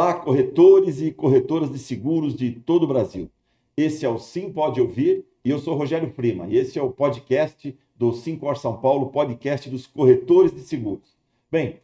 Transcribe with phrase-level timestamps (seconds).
[0.00, 3.28] Olá, corretores e corretoras de seguros de todo o Brasil.
[3.76, 6.88] Esse é o Sim Pode Ouvir e eu sou Rogério Prima e esse é o
[6.88, 11.14] podcast do Sincor São Paulo, podcast dos corretores de seguros.
[11.52, 11.80] Bem,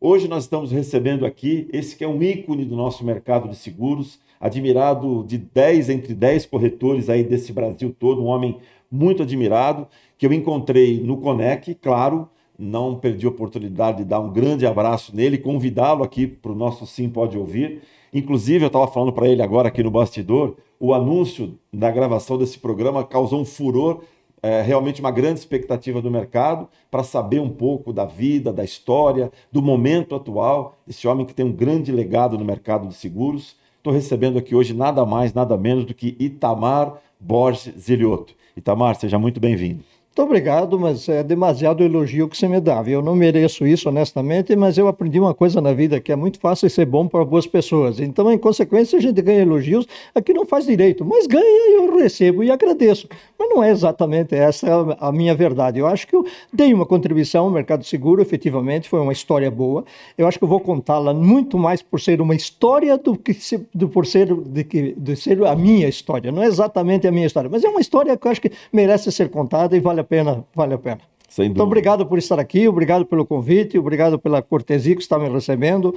[0.00, 4.18] hoje nós estamos recebendo aqui esse que é um ícone do nosso mercado de seguros,
[4.40, 8.58] admirado de 10 entre 10 corretores aí desse Brasil todo, um homem
[8.90, 9.86] muito admirado,
[10.18, 12.28] que eu encontrei no Conec, claro,
[12.60, 16.86] não perdi a oportunidade de dar um grande abraço nele, convidá-lo aqui para o nosso
[16.86, 17.80] Sim Pode Ouvir.
[18.12, 22.58] Inclusive, eu estava falando para ele agora aqui no bastidor, o anúncio da gravação desse
[22.58, 24.02] programa causou um furor,
[24.42, 29.30] é, realmente uma grande expectativa do mercado para saber um pouco da vida, da história,
[29.52, 30.74] do momento atual.
[30.88, 33.56] Esse homem que tem um grande legado no mercado de seguros.
[33.76, 38.34] Estou recebendo aqui hoje nada mais, nada menos do que Itamar Borges Zilioto.
[38.56, 39.84] Itamar, seja muito bem-vindo.
[40.10, 42.82] Muito obrigado, mas é demasiado elogio que você me dá.
[42.84, 46.40] Eu não mereço isso, honestamente, mas eu aprendi uma coisa na vida que é muito
[46.40, 48.00] fácil ser bom para boas pessoas.
[48.00, 49.86] Então, em consequência, a gente ganha elogios.
[50.12, 53.08] Aqui não faz direito, mas ganha e eu recebo e agradeço.
[53.38, 55.78] Mas não é exatamente essa a minha verdade.
[55.78, 59.84] Eu acho que eu dei uma contribuição ao mercado seguro, efetivamente, foi uma história boa.
[60.18, 63.64] Eu acho que eu vou contá-la muito mais por ser uma história do que se,
[63.72, 66.32] do, por ser, de que, de ser a minha história.
[66.32, 69.12] Não é exatamente a minha história, mas é uma história que eu acho que merece
[69.12, 71.00] ser contada e vale vale a pena, vale a pena.
[71.38, 75.94] Então, obrigado por estar aqui, obrigado pelo convite, obrigado pela cortesia que está me recebendo.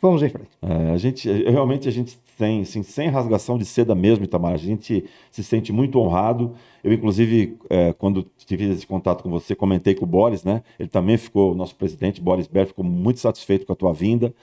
[0.00, 0.50] Vamos em frente.
[0.60, 4.58] É, a gente, realmente, a gente tem, assim, sem rasgação de seda mesmo, Itamar, a
[4.58, 6.52] gente se sente muito honrado.
[6.82, 10.62] Eu, inclusive, é, quando tive esse contato com você, comentei com o Boris, né?
[10.78, 14.34] Ele também ficou, nosso presidente, Boris Ber, ficou muito satisfeito com a tua vinda.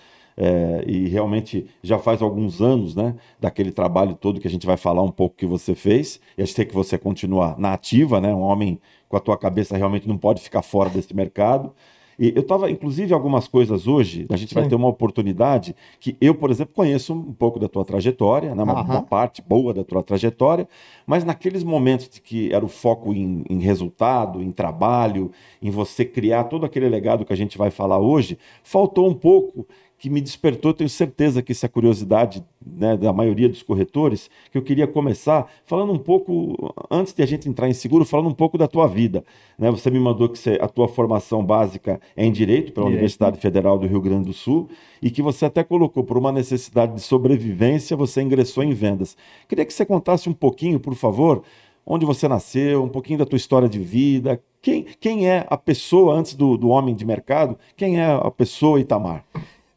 [0.44, 4.75] É, e realmente já faz alguns anos, né, daquele trabalho todo que a gente vai
[4.75, 8.42] falar um pouco que você fez, e acho que você continuar na ativa, né, um
[8.42, 11.72] homem com a tua cabeça realmente não pode ficar fora desse mercado.
[12.17, 14.56] E eu estava, inclusive, algumas coisas hoje, a gente Sim.
[14.56, 18.64] vai ter uma oportunidade que eu, por exemplo, conheço um pouco da tua trajetória, né,
[18.64, 20.67] uma, uma, parte boa da tua trajetória,
[21.05, 26.04] mas naqueles momentos de que era o foco em, em, resultado, em trabalho, em você
[26.04, 29.67] criar todo aquele legado que a gente vai falar hoje, faltou um pouco
[30.02, 34.58] que me despertou, tenho certeza que isso é curiosidade né, da maioria dos corretores, que
[34.58, 38.34] eu queria começar falando um pouco, antes de a gente entrar em seguro, falando um
[38.34, 39.23] pouco da tua vida.
[39.60, 39.70] Né?
[39.70, 42.98] Você me mandou que você, a tua formação básica é em Direito pela Direito.
[42.98, 44.70] Universidade Federal do Rio Grande do Sul
[45.04, 49.16] e que você até colocou, por uma necessidade de sobrevivência, você ingressou em vendas.
[49.48, 51.44] Queria que você contasse um pouquinho, por favor,
[51.86, 56.16] onde você nasceu, um pouquinho da tua história de vida, quem, quem é a pessoa
[56.16, 59.23] antes do, do homem de mercado, quem é a pessoa Itamar?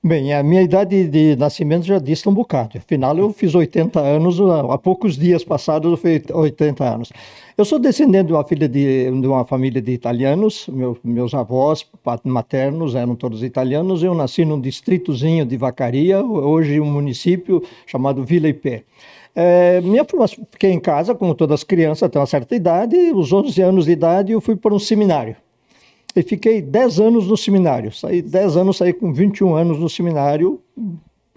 [0.07, 2.77] Bem, a minha idade de nascimento já dista um bocado.
[2.77, 7.11] Afinal, eu fiz 80 anos, há poucos dias passados eu fiz 80 anos.
[7.57, 11.87] Eu sou descendente de uma, filha de, de uma família de italianos, Meu, meus avós
[12.23, 18.47] maternos eram todos italianos, eu nasci num distritozinho de Vacaria, hoje um município chamado Vila
[18.47, 18.83] Ipé.
[19.35, 23.33] É, minha formação, fiquei em casa, como todas as crianças até uma certa idade, os
[23.33, 25.35] 11 anos de idade eu fui para um seminário
[26.15, 27.93] e fiquei 10 anos no seminário.
[27.93, 30.61] Saí 10 anos, saí com 21 anos no seminário,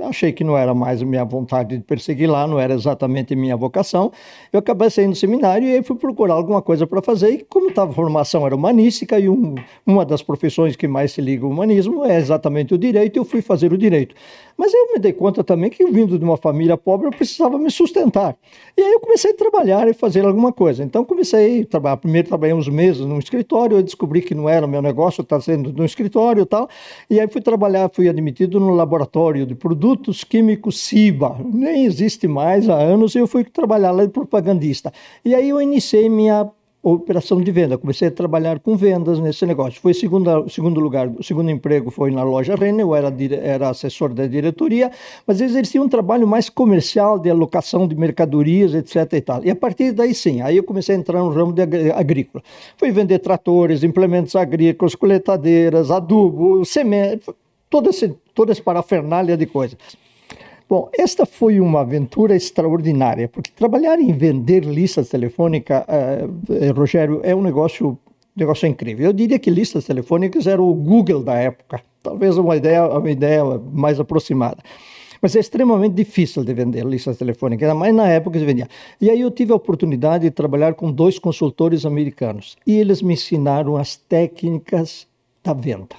[0.05, 4.11] achei que não era mais minha vontade de perseguir lá, não era exatamente minha vocação.
[4.53, 7.29] Eu acabei saindo do seminário e aí fui procurar alguma coisa para fazer.
[7.31, 9.55] E como a formação era humanística e um,
[9.85, 13.41] uma das profissões que mais se liga ao humanismo é exatamente o direito, eu fui
[13.41, 14.13] fazer o direito.
[14.55, 17.69] Mas eu me dei conta também que, vindo de uma família pobre, eu precisava me
[17.69, 18.35] sustentar.
[18.75, 20.83] E aí eu comecei a trabalhar e fazer alguma coisa.
[20.83, 21.97] Então comecei a trabalhar.
[21.97, 25.71] Primeiro trabalhei uns meses num escritório, eu descobri que não era meu negócio estar sendo
[25.73, 26.67] no escritório e tal.
[27.09, 32.27] E aí fui trabalhar, fui admitido no laboratório de produtos Produtos Químicos Ciba, nem existe
[32.27, 34.91] mais há anos, eu fui trabalhar lá de propagandista.
[35.23, 36.51] E aí eu iniciei minha
[36.83, 39.79] operação de venda, comecei a trabalhar com vendas nesse negócio.
[39.79, 44.13] Foi segundo, segundo lugar, o segundo emprego foi na loja Renner, eu era, era assessor
[44.13, 44.91] da diretoria,
[45.25, 49.45] mas exercia um trabalho mais comercial, de alocação de mercadorias, etc e tal.
[49.45, 51.61] E a partir daí sim, aí eu comecei a entrar no ramo de
[51.93, 52.43] agrícola.
[52.75, 57.31] Fui vender tratores, implementos agrícolas, coletadeiras, adubo, semente,
[57.69, 59.77] todo esse, toda essa parafernália de coisas.
[60.69, 67.33] Bom, esta foi uma aventura extraordinária, porque trabalhar em vender listas telefônicas, uh, Rogério, é
[67.33, 67.97] um negócio,
[68.35, 69.05] negócio incrível.
[69.05, 73.43] Eu diria que listas telefônicas era o Google da época, talvez uma ideia, uma ideia
[73.71, 74.57] mais aproximada.
[75.21, 78.67] Mas é extremamente difícil de vender listas telefônicas, mais na época se vendia.
[78.99, 83.13] E aí eu tive a oportunidade de trabalhar com dois consultores americanos, e eles me
[83.13, 85.07] ensinaram as técnicas
[85.41, 85.95] da venda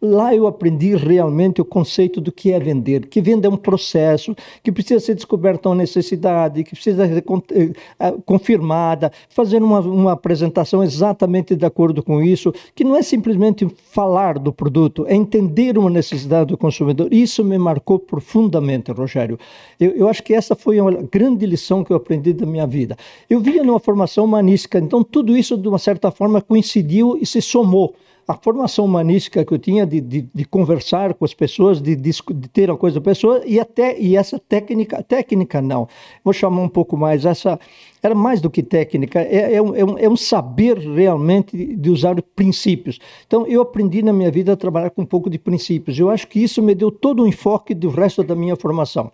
[0.00, 4.34] Lá eu aprendi realmente o conceito do que é vender, que venda é um processo,
[4.62, 10.82] que precisa ser descoberta uma necessidade, que precisa ser eh, confirmada, fazer uma, uma apresentação
[10.82, 15.90] exatamente de acordo com isso, que não é simplesmente falar do produto, é entender uma
[15.90, 17.12] necessidade do consumidor.
[17.12, 19.38] Isso me marcou profundamente, Rogério.
[19.80, 22.96] Eu, eu acho que essa foi uma grande lição que eu aprendi da minha vida.
[23.28, 27.40] Eu vinha numa formação humanística, então tudo isso, de uma certa forma, coincidiu e se
[27.40, 27.94] somou
[28.28, 32.12] a formação humanística que eu tinha de, de, de conversar com as pessoas, de, de,
[32.52, 35.88] ter a coisa da pessoa, e até e essa técnica, técnica não,
[36.24, 37.58] vou chamar um pouco mais, essa
[38.02, 41.90] era mais do que técnica, é, é, um, é, um, é um saber realmente de
[41.90, 42.98] usar princípios.
[43.26, 45.98] Então, eu aprendi na minha vida a trabalhar com um pouco de princípios.
[45.98, 49.12] Eu acho que isso me deu todo o enfoque do resto da minha formação.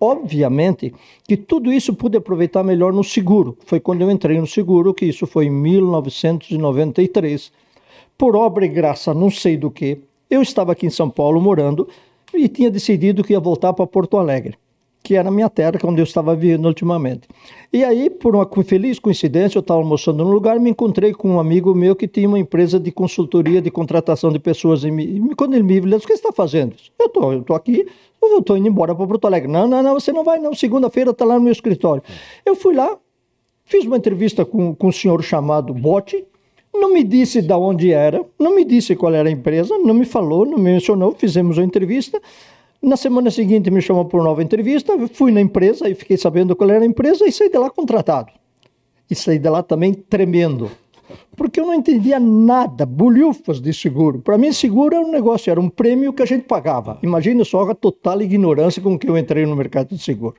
[0.00, 0.92] Obviamente
[1.28, 3.56] que tudo isso pude aproveitar melhor no seguro.
[3.64, 7.52] Foi quando eu entrei no seguro, que isso foi em 1993
[8.16, 9.98] por obra e graça, não sei do que,
[10.30, 11.88] eu estava aqui em São Paulo morando
[12.34, 14.56] e tinha decidido que ia voltar para Porto Alegre,
[15.02, 17.28] que era a minha terra, onde eu estava vivendo ultimamente.
[17.72, 21.32] E aí, por uma feliz coincidência, eu estava almoçando num lugar e me encontrei com
[21.32, 24.84] um amigo meu que tinha uma empresa de consultoria de contratação de pessoas.
[24.84, 24.90] E
[25.36, 26.74] quando ele me viu, ele disse: O que você está fazendo?
[26.98, 27.86] Eu estou tô aqui,
[28.22, 29.50] eu estou indo embora para Porto Alegre.
[29.50, 30.54] Não, não, não, você não vai, não.
[30.54, 32.02] Segunda-feira está lá no meu escritório.
[32.46, 32.96] Eu fui lá,
[33.64, 36.24] fiz uma entrevista com, com um senhor chamado Bote,
[36.72, 40.04] não me disse de onde era, não me disse qual era a empresa, não me
[40.04, 42.20] falou, não me mencionou, fizemos a entrevista.
[42.80, 46.56] Na semana seguinte me chamou para uma nova entrevista, fui na empresa e fiquei sabendo
[46.56, 48.32] qual era a empresa e saí de lá contratado.
[49.08, 50.70] E saí de lá também tremendo.
[51.36, 54.20] Porque eu não entendia nada, bolhufas de seguro.
[54.20, 56.98] Para mim, seguro era um negócio, era um prêmio que a gente pagava.
[57.02, 60.36] Imagina só a total ignorância com que eu entrei no mercado de seguro.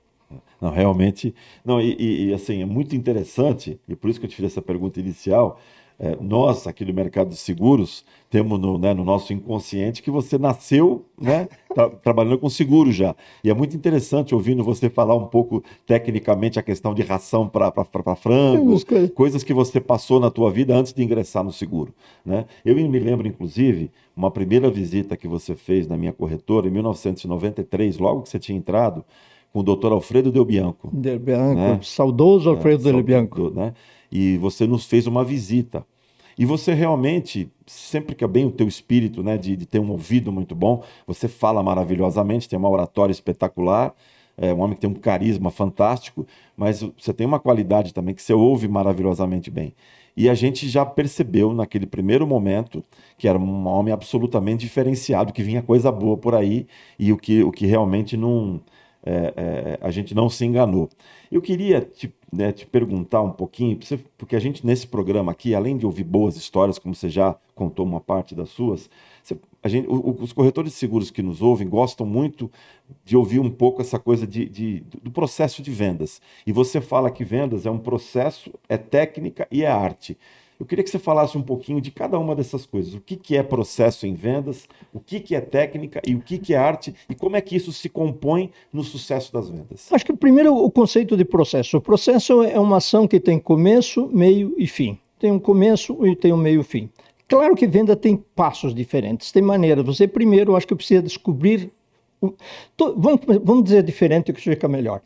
[0.59, 1.33] Não, realmente.
[1.63, 4.62] Não, e, e assim, é muito interessante, e por isso que eu te fiz essa
[4.62, 5.59] pergunta inicial
[5.99, 10.37] é, nós, aqui do mercado de seguros, temos no, né, no nosso inconsciente que você
[10.37, 13.15] nasceu né, tra trabalhando com seguro já.
[13.43, 18.15] E é muito interessante ouvindo você falar um pouco tecnicamente a questão de ração para
[18.15, 18.75] frango,
[19.13, 21.93] coisas que você passou na tua vida antes de ingressar no seguro.
[22.25, 22.45] Né?
[22.65, 27.97] Eu me lembro, inclusive, uma primeira visita que você fez na minha corretora em 1993,
[27.97, 29.05] logo que você tinha entrado,
[29.53, 30.89] com o doutor Alfredo Del Bianco.
[30.91, 31.79] Del Bianco, né?
[31.83, 33.51] saudoso Alfredo é, Del Bianco.
[33.51, 33.73] Né?
[34.13, 35.83] E você nos fez uma visita.
[36.38, 39.89] E você realmente, sempre que é bem o teu espírito, né, de, de ter um
[39.89, 43.92] ouvido muito bom, você fala maravilhosamente, tem uma oratória espetacular,
[44.38, 48.21] é um homem que tem um carisma fantástico, mas você tem uma qualidade também que
[48.21, 49.74] você ouve maravilhosamente bem.
[50.15, 52.83] E a gente já percebeu naquele primeiro momento
[53.18, 56.68] que era um homem absolutamente diferenciado, que vinha coisa boa por aí
[57.00, 58.62] e o que, o que realmente não,
[59.05, 60.89] é, é, a gente não se enganou.
[61.31, 63.77] Eu queria te, né, te perguntar um pouquinho,
[64.17, 67.85] porque a gente nesse programa aqui, além de ouvir boas histórias, como você já contou
[67.85, 68.89] uma parte das suas,
[69.21, 72.50] você, gente, o, os corretores de seguros que nos ouvem gostam muito
[73.03, 76.21] de ouvir um pouco essa coisa de, de, do processo de vendas.
[76.45, 80.17] E você fala que vendas é um processo, é técnica e é arte.
[80.63, 82.94] Eu queria que você falasse um pouquinho de cada uma dessas coisas.
[82.94, 86.38] O que, que é processo em vendas, o que, que é técnica e o que,
[86.38, 89.92] que é arte e como é que isso se compõe no sucesso das vendas.
[89.92, 91.75] Acho que primeiro o conceito de processo.
[91.75, 94.98] O processo é uma ação que tem começo, meio e fim.
[95.19, 96.89] Tem um começo e tem um meio e fim.
[97.27, 99.86] Claro que venda tem passos diferentes, tem maneiras.
[99.86, 101.74] Você primeiro, acho que precisa descobrir.
[102.77, 105.01] Vamos, vamos dizer diferente que fica melhor.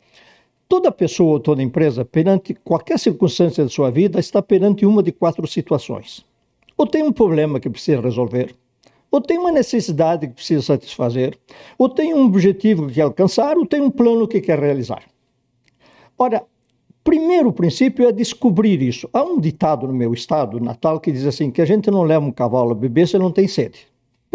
[0.68, 5.12] Toda pessoa ou toda empresa, perante qualquer circunstância da sua vida, está perante uma de
[5.12, 6.26] quatro situações.
[6.78, 8.54] Ou tem um problema que precisa resolver,
[9.10, 11.38] ou tem uma necessidade que precisa satisfazer,
[11.78, 15.04] ou tem um objetivo que quer alcançar, ou tem um plano que quer realizar.
[16.18, 16.44] Ora,
[17.04, 19.10] primeiro princípio é descobrir isso.
[19.14, 22.26] Há um ditado no meu estado natal que diz assim: que a gente não leva
[22.26, 23.88] um cavalo a beber se não tem sede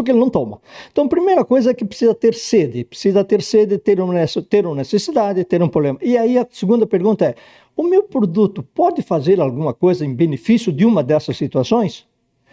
[0.02, 0.60] porque ele não toma.
[0.90, 4.12] Então, a primeira coisa é que precisa ter sede, precisa ter sede, ter uma,
[4.74, 5.98] necessidade, ter um problema.
[6.02, 7.34] E aí a segunda pergunta é:
[7.76, 12.06] o meu produto pode fazer alguma coisa em benefício de uma dessas situações?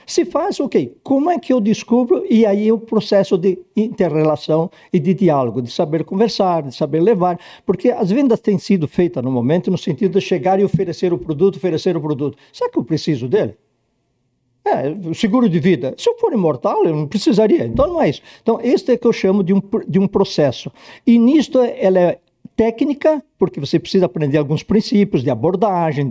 [0.05, 0.97] Se faz, ok.
[1.03, 2.25] Como é que eu descubro?
[2.27, 7.39] E aí o processo de interrelação e de diálogo, de saber conversar, de saber levar,
[7.63, 11.17] porque as vendas têm sido feitas no momento no sentido de chegar e oferecer o
[11.19, 12.35] produto, oferecer o produto.
[12.51, 13.55] Será que eu preciso dele?
[14.71, 15.95] É, seguro de vida.
[15.97, 17.65] Se eu for imortal, eu não precisaria.
[17.65, 18.21] Então não é isso.
[18.41, 20.71] Então, este é que eu chamo de um, de um processo.
[21.05, 22.19] E nisto ela é
[22.59, 26.09] técnica, porque você precisa aprender alguns princípios de abordagem,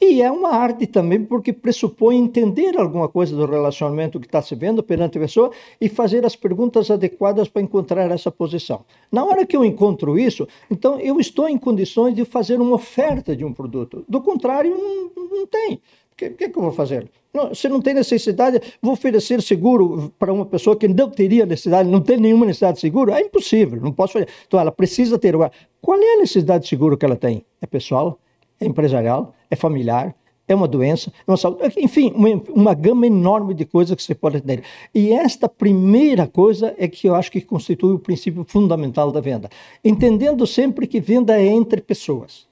[0.00, 4.54] e é uma arte também, porque pressupõe entender alguma coisa do relacionamento que está se
[4.54, 8.80] vendo perante a pessoa e fazer as perguntas adequadas para encontrar essa posição.
[9.12, 13.36] Na hora que eu encontro isso, então eu estou em condições de fazer uma oferta
[13.36, 14.02] de um produto.
[14.08, 15.82] Do contrário, não, não tem.
[16.16, 17.10] Que, que, que eu vou fazer?
[17.32, 21.88] Não, se não tem necessidade, vou oferecer seguro para uma pessoa que não teria necessidade,
[21.88, 23.12] não tem nenhuma necessidade de seguro?
[23.12, 24.28] É impossível, não posso fazer.
[24.46, 25.34] Então ela precisa ter.
[25.80, 27.44] Qual é a necessidade de seguro que ela tem?
[27.60, 28.18] É pessoal?
[28.60, 29.34] É empresarial?
[29.50, 30.14] É familiar?
[30.52, 34.14] é uma doença, é uma saúde, enfim, uma, uma, gama enorme de coisas que você
[34.16, 34.64] pode ter.
[34.92, 39.48] E esta primeira coisa é que eu acho que constitui o princípio fundamental da venda.
[39.84, 42.49] Entendendo sempre que venda é entre pessoas.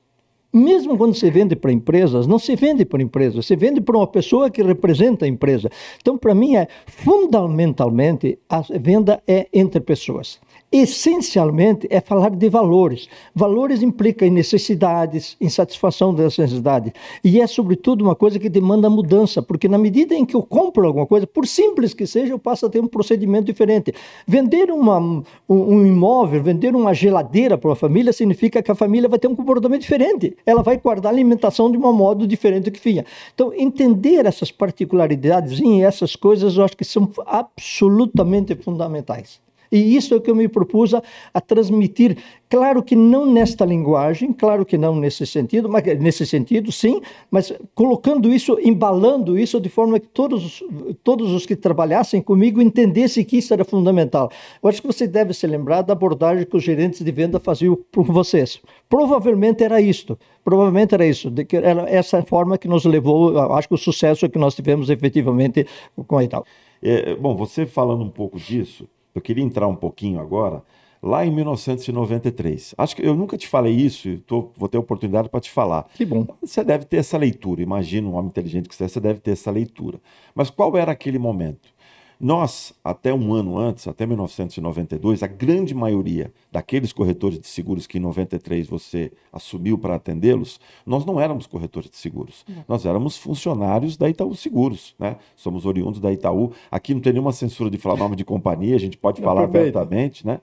[0.52, 4.06] Mesmo quando se vende para empresas, não se vende para empresas, se vende para uma
[4.06, 5.70] pessoa que representa a empresa.
[6.00, 10.40] Então, para mim, é fundamentalmente a venda é entre pessoas
[10.70, 13.08] essencialmente é falar de valores.
[13.34, 16.92] Valores implica em necessidades, em satisfação dessas necessidades.
[17.24, 20.86] E é, sobretudo, uma coisa que demanda mudança, porque na medida em que eu compro
[20.86, 23.94] alguma coisa, por simples que seja, eu passo a ter um procedimento diferente.
[24.26, 29.08] Vender uma, um, um imóvel, vender uma geladeira para uma família, significa que a família
[29.08, 30.36] vai ter um comportamento diferente.
[30.44, 33.06] Ela vai guardar a alimentação de um modo diferente do que vinha.
[33.34, 39.47] Então, entender essas particularidades e essas coisas, eu acho que são absolutamente fundamentais.
[39.70, 42.16] E isso é o que eu me propus a, a, transmitir.
[42.48, 47.52] Claro que não nesta linguagem, claro que não nesse sentido, mas nesse sentido, sim, mas
[47.74, 50.62] colocando isso, embalando isso de forma que todos,
[51.04, 54.30] todos os que trabalhassem comigo entendessem que isso era fundamental.
[54.62, 57.76] Eu acho que você deve se lembrar da abordagem que os gerentes de venda faziam
[57.92, 58.60] por vocês.
[58.88, 63.78] Provavelmente era isto, provavelmente era isso, era essa forma que nos levou, acho que o
[63.78, 65.66] sucesso que nós tivemos efetivamente
[66.06, 66.44] com a Itaú.
[66.82, 70.62] É, bom, você falando um pouco disso, eu queria entrar um pouquinho agora,
[71.02, 72.74] lá em 1993.
[72.78, 75.86] Acho que eu nunca te falei isso, tô, vou ter a oportunidade para te falar.
[75.94, 76.26] Que bom.
[76.40, 79.32] Você deve ter essa leitura, imagina um homem inteligente que você é, você deve ter
[79.32, 80.00] essa leitura.
[80.34, 81.68] Mas qual era aquele momento?
[82.20, 87.98] Nós, até um ano antes, até 1992, a grande maioria daqueles corretores de seguros que
[87.98, 92.44] em 93 você assumiu para atendê-los, nós não éramos corretores de seguros.
[92.48, 92.64] Não.
[92.66, 94.96] Nós éramos funcionários da Itaú Seguros.
[94.98, 95.16] Né?
[95.36, 96.52] Somos oriundos da Itaú.
[96.70, 100.26] Aqui não tem nenhuma censura de falar nome de companhia, a gente pode falar abertamente.
[100.26, 100.40] Né?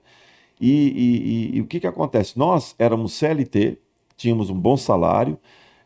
[0.62, 2.40] E, e, e, e o que, que acontece?
[2.40, 3.78] Nós éramos CLT,
[4.16, 5.38] tínhamos um bom salário,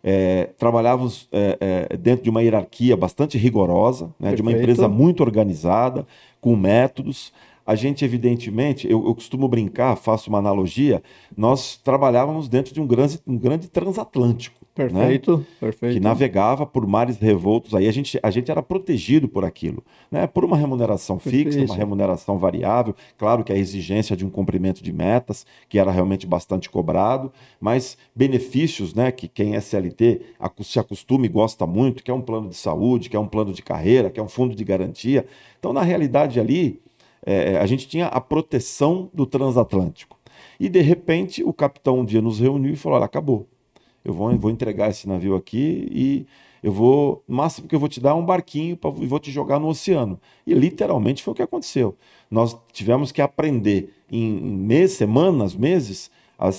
[0.03, 5.21] é, trabalhávamos é, é, dentro de uma hierarquia bastante rigorosa, né, de uma empresa muito
[5.21, 6.05] organizada,
[6.39, 7.33] com métodos.
[7.65, 11.03] A gente, evidentemente, eu, eu, costumo brincar, faço uma analogia,
[11.37, 14.58] nós trabalhávamos dentro de um grande, um grande transatlântico.
[14.87, 15.45] Perfeito, né?
[15.59, 15.93] perfeito.
[15.93, 17.75] Que navegava por mares revoltos.
[17.75, 20.25] Aí a gente, a gente era protegido por aquilo, né?
[20.25, 22.95] Por uma remuneração fixa, uma remuneração variável.
[23.17, 27.97] Claro que a exigência de um cumprimento de metas, que era realmente bastante cobrado, mas
[28.15, 29.11] benefícios, né?
[29.11, 30.21] Que quem é CLT
[30.61, 33.51] se acostuma e gosta muito, que é um plano de saúde, que é um plano
[33.51, 35.25] de carreira, que é um fundo de garantia.
[35.59, 36.79] Então, na realidade, ali,
[37.25, 40.17] é, a gente tinha a proteção do transatlântico.
[40.57, 43.45] E, de repente, o capitão um dia nos reuniu e falou: olha, acabou
[44.09, 46.25] eu vou, vou entregar esse navio aqui e
[46.61, 49.31] eu vou, no máximo que eu vou te dar um barquinho pra, e vou te
[49.31, 50.19] jogar no oceano.
[50.45, 51.95] E literalmente foi o que aconteceu.
[52.29, 56.49] Nós tivemos que aprender em, em meses, semanas, meses, a,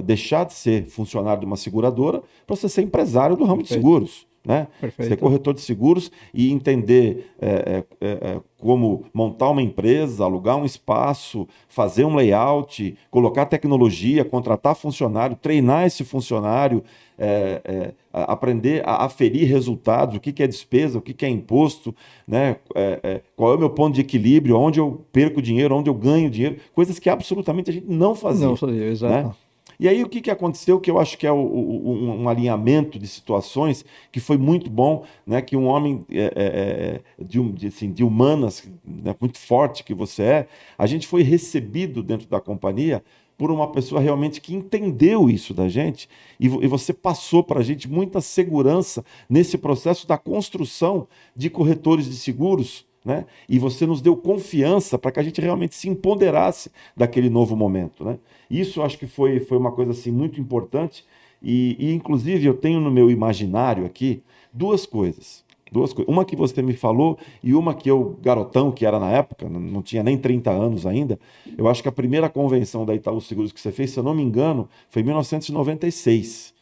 [0.00, 3.80] deixar de ser funcionário de uma seguradora para você ser empresário do ramo Perfeito.
[3.80, 4.68] de seguros né?
[4.98, 10.64] Ser corretor de seguros e entender é, é, é, como montar uma empresa, alugar um
[10.64, 16.82] espaço, fazer um layout, colocar tecnologia, contratar funcionário, treinar esse funcionário,
[17.18, 21.28] é, é, aprender a aferir resultados, o que, que é despesa, o que, que é
[21.28, 21.94] imposto,
[22.26, 22.56] né?
[22.74, 26.30] É, qual é o meu ponto de equilíbrio, onde eu perco dinheiro, onde eu ganho
[26.30, 28.46] dinheiro, coisas que absolutamente a gente não fazia.
[28.46, 29.28] Não fazia, exato.
[29.28, 29.34] Né?
[29.80, 32.98] E aí o que, que aconteceu, que eu acho que é o, o, um, alinhamento
[32.98, 33.82] de situações
[34.12, 35.40] que foi muito bom, né?
[35.40, 39.16] que um homem é, é, é de, de, assim, de humanas, né?
[39.18, 43.02] muito forte que você é, a gente foi recebido dentro da companhia
[43.38, 47.62] por uma pessoa realmente que entendeu isso da gente e, e você passou para a
[47.62, 53.24] gente muita segurança nesse processo da construção de corretores de seguros né?
[53.48, 58.04] E você nos deu confiança para que a gente realmente se empoderasse daquele novo momento,
[58.04, 58.18] né?
[58.50, 61.04] Isso acho que foi, foi uma coisa assim muito importante
[61.42, 65.44] e, e inclusive eu tenho no meu imaginário aqui duas coisas.
[65.72, 66.12] Duas coisas.
[66.12, 69.80] Uma que você me falou e uma que eu, garotão, que era na época, não
[69.80, 71.18] tinha nem 30 anos ainda,
[71.56, 74.12] eu acho que a primeira convenção da Itaú Seguros que você fez, se eu não
[74.12, 76.52] me engano, foi em 1996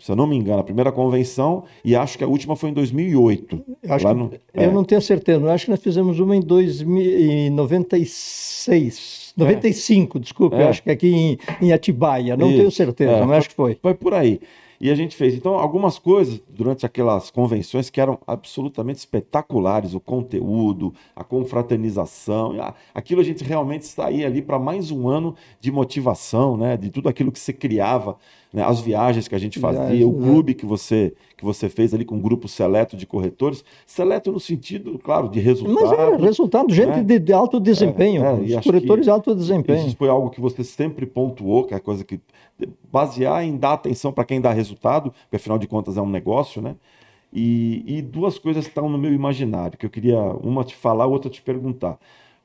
[0.00, 2.72] se eu não me engano, a primeira convenção e acho que a última foi em
[2.72, 3.62] 2008.
[3.88, 4.64] Acho no, é.
[4.66, 9.20] Eu não tenho certeza, mas acho que nós fizemos uma em 2096.
[9.36, 10.20] 95, é.
[10.20, 10.68] desculpe, é.
[10.68, 12.58] acho que aqui em, em Atibaia, não Isso.
[12.58, 13.78] tenho certeza, é, mas acho que foi.
[13.80, 14.40] Foi por aí.
[14.80, 15.34] E a gente fez.
[15.34, 22.56] Então, algumas coisas durante aquelas convenções que eram absolutamente espetaculares, o conteúdo, a confraternização,
[22.94, 26.78] aquilo a gente realmente saía ali para mais um ano de motivação, né?
[26.78, 28.16] de tudo aquilo que se criava
[28.52, 28.64] né?
[28.64, 32.04] as viagens que a gente fazia, Viagem, o clube que você que você fez ali
[32.04, 35.96] com um grupo seleto de corretores, seleto no sentido, claro, de resultado.
[35.96, 37.02] Mas é resultado, gente né?
[37.02, 39.86] de, de, alto desempenho, é, é, corretores de alto desempenho.
[39.86, 42.20] Isso foi algo que você sempre pontuou, que é a coisa que
[42.92, 46.60] basear em dar atenção para quem dá resultado, porque afinal de contas é um negócio,
[46.60, 46.76] né?
[47.32, 51.30] E, e duas coisas estão no meu imaginário, que eu queria uma te falar, outra
[51.30, 51.98] te perguntar.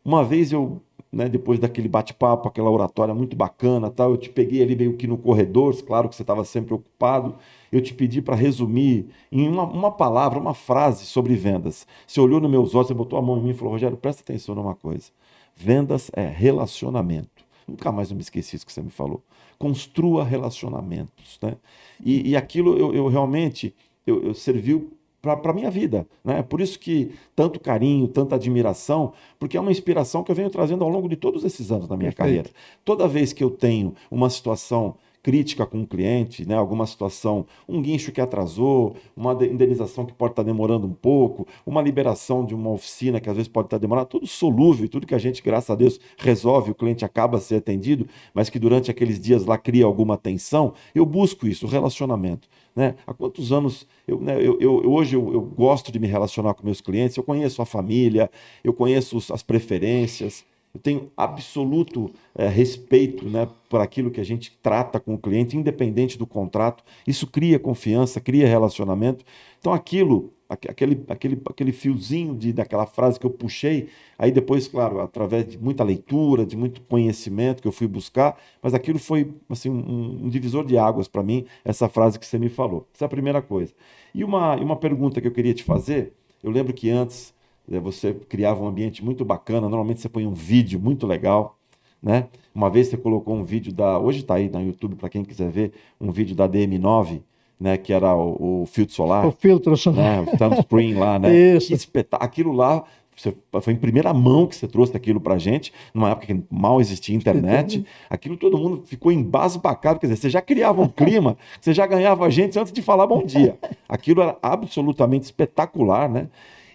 [0.05, 0.79] Uma vez eu,
[1.12, 5.07] né, depois daquele bate-papo, aquela oratória muito bacana, tal, eu te peguei ali meio que
[5.07, 7.35] no corredor, claro que você estava sempre ocupado,
[7.71, 11.88] eu te pedi para resumir em uma, uma, palavra, uma frase sobre vendas.
[12.05, 14.21] Você olhou nos meus olhos, você botou a mão em mim e falou, Rogério, presta
[14.21, 15.09] atenção numa coisa.
[15.55, 17.43] Vendas é relacionamento.
[17.67, 19.24] Nunca mais eu me esqueci isso que você me falou.
[19.57, 21.39] Construa relacionamentos.
[21.41, 21.55] Né?
[22.03, 23.74] E, e aquilo eu, eu realmente
[24.05, 24.91] eu, eu serviu
[25.25, 26.05] para a minha vida.
[26.24, 26.44] Né?
[26.44, 30.84] Por isso que tanto carinho, tanta admiração, porque é uma inspiração que eu venho trazendo
[30.84, 32.17] ao longo de todos esses anos da minha Perfeito.
[32.17, 32.50] carreira.
[32.84, 36.53] Toda vez que eu tenho uma situação crítica com o cliente, né?
[36.53, 41.82] alguma situação, um guincho que atrasou, uma indenização que pode estar demorando um pouco, uma
[41.82, 45.17] liberação de uma oficina que às vezes pode estar demorando, tudo solúvel, tudo que a
[45.17, 49.48] gente, graças a Deus, resolve, o cliente acaba ser atendido, mas que durante aqueles dias
[49.48, 52.48] lá cria alguma tensão, eu busco isso, o relacionamento.
[52.75, 52.94] Né?
[53.08, 56.63] Há quantos anos eu, né, eu, eu hoje eu, eu, gosto de me relacionar com
[56.63, 58.29] meus clientes, eu conheço a família,
[58.63, 64.51] eu conheço as preferências, eu tenho absoluto é, respeito né, por aquilo que a gente
[64.62, 66.84] trata com o cliente, independente do contrato.
[67.08, 69.24] Isso cria confiança, cria relacionamento.
[69.58, 73.88] Então, aquilo, aquele, aquele, aquele fiozinho de, daquela frase que eu puxei,
[74.20, 78.74] aí depois, claro, através de muita leitura, de muito conhecimento que eu fui buscar, mas
[78.74, 82.50] aquilo foi assim, um, um divisor de águas para mim, essa frase que você me
[82.50, 82.86] falou.
[82.94, 83.74] Essa é a primeira coisa.
[84.13, 86.12] E uma, uma pergunta que eu queria te fazer,
[86.44, 87.34] eu lembro que antes
[87.67, 89.62] você criava um ambiente muito bacana.
[89.62, 91.57] Normalmente você põe um vídeo muito legal.
[92.01, 92.27] Né?
[92.53, 93.98] Uma vez você colocou um vídeo da.
[93.98, 97.22] Hoje está aí no YouTube para quem quiser ver, um vídeo da DM9,
[97.60, 97.77] né?
[97.77, 99.25] Que era o, o filtro solar.
[99.25, 100.24] O filtro solar.
[100.24, 100.31] Né?
[100.31, 101.34] O sunscreen lá, né?
[101.57, 101.74] Isso.
[101.74, 102.84] Espetá aquilo lá.
[103.15, 106.81] Você, foi em primeira mão que você trouxe aquilo para gente, numa época que mal
[106.81, 107.86] existia internet.
[108.10, 110.00] Aquilo todo mundo ficou embasbacado.
[110.00, 113.07] Quer dizer, você já criava um clima, você já ganhava a gente antes de falar
[113.07, 113.57] bom dia.
[113.88, 116.27] Aquilo era absolutamente espetacular, né?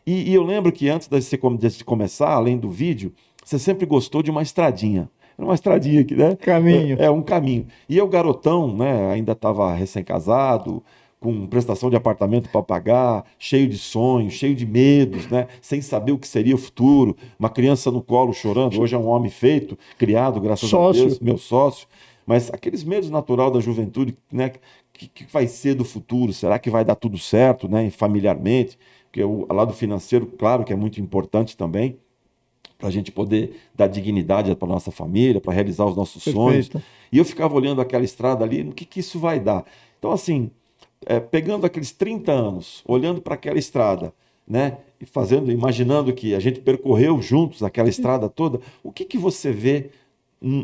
[0.06, 3.12] E, e eu lembro que antes de, de começar, além do vídeo,
[3.44, 5.10] você sempre gostou de uma estradinha
[5.44, 6.36] uma estradinha aqui, né?
[6.36, 6.96] Caminho.
[7.00, 7.66] É, é um caminho.
[7.88, 10.82] E eu, garotão, né, ainda estava recém-casado,
[11.18, 15.48] com prestação de apartamento para pagar, cheio de sonhos, cheio de medos, né?
[15.60, 18.80] sem saber o que seria o futuro, uma criança no colo chorando.
[18.80, 21.02] Hoje é um homem feito, criado, graças sócio.
[21.02, 21.86] a Deus, meu sócio.
[22.26, 24.52] Mas aqueles medos natural da juventude, né?
[25.08, 26.32] que, que vai ser do futuro?
[26.32, 27.90] Será que vai dar tudo certo, né?
[27.90, 28.78] familiarmente?
[29.10, 31.98] Porque o lado financeiro, claro que é muito importante também,
[32.78, 36.40] para a gente poder dar dignidade para nossa família, para realizar os nossos Perfeito.
[36.40, 36.70] sonhos.
[37.10, 39.64] E eu ficava olhando aquela estrada ali, o que, que isso vai dar?
[39.98, 40.50] Então, assim,
[41.04, 44.14] é, pegando aqueles 30 anos, olhando para aquela estrada,
[44.46, 49.18] né, e fazendo, imaginando que a gente percorreu juntos aquela estrada toda, o que, que
[49.18, 49.90] você vê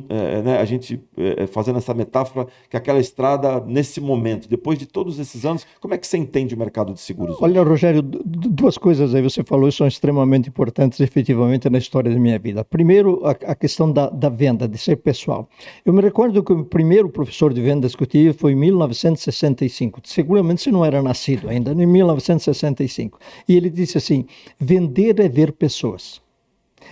[0.09, 4.79] é, né, a gente é, é, fazendo essa metáfora que aquela estrada nesse momento, depois
[4.79, 7.37] de todos esses anos, como é que você entende o mercado de seguros?
[7.41, 7.63] Olha?
[7.63, 12.65] Rogério, duas coisas aí você falou são extremamente importantes efetivamente na história da minha vida.
[12.65, 15.47] Primeiro, a, a questão da, da, venda, de ser pessoal.
[15.85, 20.01] Eu me recordo que o primeiro professor de vendas que eu tive foi em 1965.
[20.05, 23.19] Seguramente você não era nascido ainda, em 1965.
[23.47, 24.25] E ele disse assim:
[24.59, 26.23] vender é ver pessoas.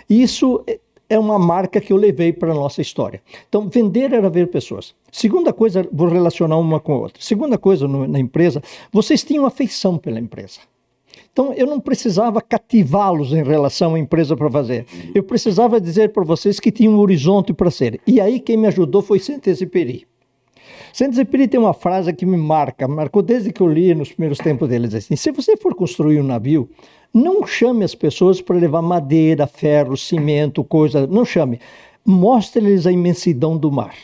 [0.09, 0.63] Isso
[1.09, 3.23] é uma marca que eu levei para a nossa história.
[3.49, 4.95] Então, vender era ver pessoas.
[5.13, 7.23] Segunda coisa, vou relacionar uma com a outra.
[7.23, 8.63] Segunda coisa no, na empresa,
[8.93, 10.61] vocês tinham afeição pela empresa.
[11.33, 14.87] Então, eu não precisava cativá-los em relação à empresa para fazer.
[15.15, 18.01] Eu precisava dizer para vocês que tinha um horizonte para ser.
[18.07, 19.19] E aí, quem me ajudou foi
[20.93, 21.15] Saint-Exupéry.
[21.15, 24.69] Saint-Exupéry tem uma frase que me marca, marcou desde que eu li nos primeiros tempos
[24.69, 24.95] deles.
[24.95, 26.69] Assim, se você for construir um navio,
[27.13, 31.07] não chame as pessoas para levar madeira, ferro, cimento, coisa.
[31.07, 31.61] Não chame.
[32.05, 33.95] Mostre-lhes a imensidão do mar.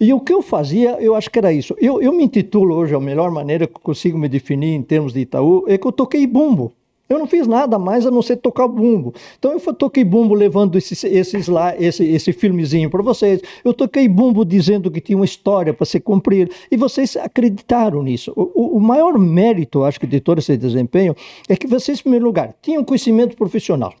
[0.00, 1.74] E o que eu fazia, eu acho que era isso.
[1.78, 5.12] Eu, eu me intitulo hoje, a melhor maneira que eu consigo me definir em termos
[5.12, 6.72] de Itaú, é que eu toquei bumbo.
[7.08, 9.14] Eu não fiz nada mais a não ser tocar bumbo.
[9.38, 13.40] Então eu toquei bumbo levando esse, esse filmezinho para vocês.
[13.64, 16.50] Eu toquei bumbo dizendo que tinha uma história para se cumprir.
[16.70, 18.32] E vocês acreditaram nisso.
[18.36, 21.16] O, o maior mérito, acho que, de todo esse desempenho
[21.48, 23.94] é que vocês, em primeiro lugar, tinham conhecimento profissional.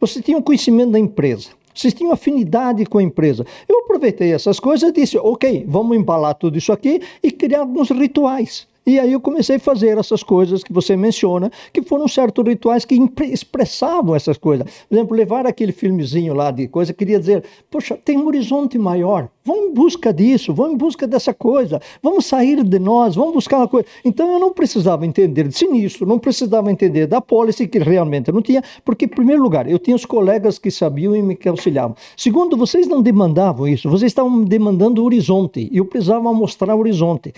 [0.00, 1.50] Vocês tinham conhecimento da empresa.
[1.72, 3.44] Vocês tinham afinidade com a empresa.
[3.68, 7.90] Eu aproveitei essas coisas e disse: ok, vamos embalar tudo isso aqui e criar alguns
[7.90, 8.66] rituais.
[8.88, 12.84] E aí eu comecei a fazer essas coisas que você menciona, que foram certos rituais
[12.84, 14.64] que expressavam essas coisas.
[14.88, 19.28] Por exemplo, levar aquele filmezinho lá de coisa, queria dizer, poxa, tem um horizonte maior,
[19.44, 23.58] vamos em busca disso, vamos em busca dessa coisa, vamos sair de nós, vamos buscar
[23.58, 23.88] uma coisa.
[24.04, 28.40] Então eu não precisava entender de sinistro, não precisava entender da policy, que realmente não
[28.40, 31.96] tinha, porque, em primeiro lugar, eu tinha os colegas que sabiam e me auxiliavam.
[32.16, 37.34] Segundo, vocês não demandavam isso, vocês estavam demandando horizonte, e eu precisava mostrar horizonte.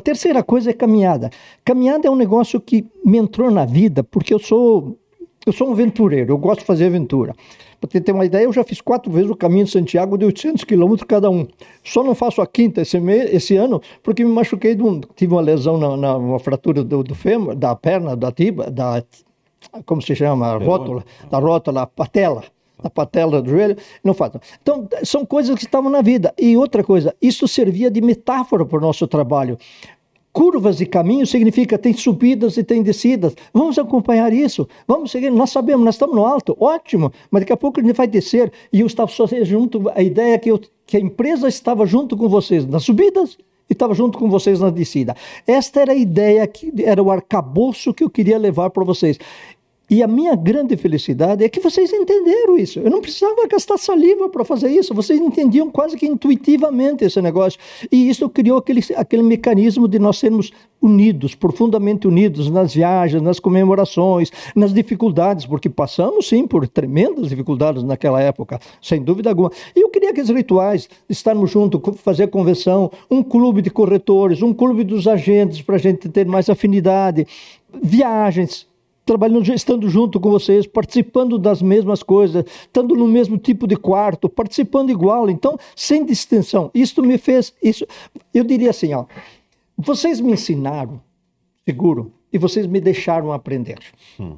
[0.00, 1.28] A terceira coisa é caminhada.
[1.62, 4.96] Caminhada é um negócio que me entrou na vida, porque eu sou,
[5.44, 7.34] eu sou um aventureiro, eu gosto de fazer aventura.
[7.78, 10.64] Para ter uma ideia, eu já fiz quatro vezes o caminho de Santiago de 800
[10.64, 11.46] quilômetros cada um.
[11.84, 15.42] Só não faço a quinta esse, esse ano porque me machuquei, de um, tive uma
[15.42, 19.04] lesão na, na uma fratura do, do fêmur, da perna, da tiba, da
[19.84, 22.42] como se chama, rótula, da rótula, patela
[22.82, 24.40] na patela do joelho, não fazem.
[24.62, 26.34] Então, são coisas que estavam na vida.
[26.38, 29.58] E outra coisa, isso servia de metáfora para o nosso trabalho.
[30.32, 33.34] Curvas e caminhos significa tem subidas e tem descidas.
[33.52, 34.68] Vamos acompanhar isso.
[34.86, 35.28] Vamos seguir.
[35.30, 38.52] Nós sabemos, nós estamos no alto, ótimo, mas daqui a pouco a gente vai descer.
[38.72, 39.90] E eu estava só junto.
[39.92, 43.36] A ideia é que, eu, que a empresa estava junto com vocês nas subidas
[43.68, 45.16] e estava junto com vocês na descida.
[45.44, 49.18] Esta era a ideia, que era o arcabouço que eu queria levar para vocês.
[49.90, 52.78] E a minha grande felicidade é que vocês entenderam isso.
[52.78, 54.94] Eu não precisava gastar saliva para fazer isso.
[54.94, 57.58] Vocês entendiam quase que intuitivamente esse negócio.
[57.90, 63.40] E isso criou aquele, aquele mecanismo de nós sermos unidos, profundamente unidos nas viagens, nas
[63.40, 69.50] comemorações, nas dificuldades, porque passamos sim por tremendas dificuldades naquela época, sem dúvida alguma.
[69.74, 74.54] E eu queria que os rituais, estarmos juntos, fazer convenção, um clube de corretores, um
[74.54, 77.26] clube dos agentes para a gente ter mais afinidade,
[77.82, 78.69] viagens,
[79.10, 84.28] trabalhando, estando junto com vocês, participando das mesmas coisas, estando no mesmo tipo de quarto,
[84.28, 86.70] participando igual, então sem distinção.
[86.72, 87.84] Isso me fez, isso,
[88.32, 89.06] eu diria assim, ó,
[89.76, 91.00] vocês me ensinaram,
[91.64, 93.80] seguro, e vocês me deixaram aprender.
[94.16, 94.36] Uhum.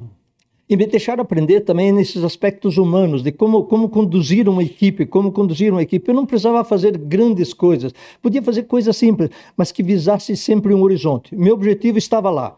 [0.67, 5.31] E me deixaram aprender também nesses aspectos humanos, de como, como conduzir uma equipe, como
[5.31, 6.09] conduzir uma equipe.
[6.09, 10.81] Eu não precisava fazer grandes coisas, podia fazer coisas simples, mas que visasse sempre um
[10.81, 11.35] horizonte.
[11.35, 12.57] Meu objetivo estava lá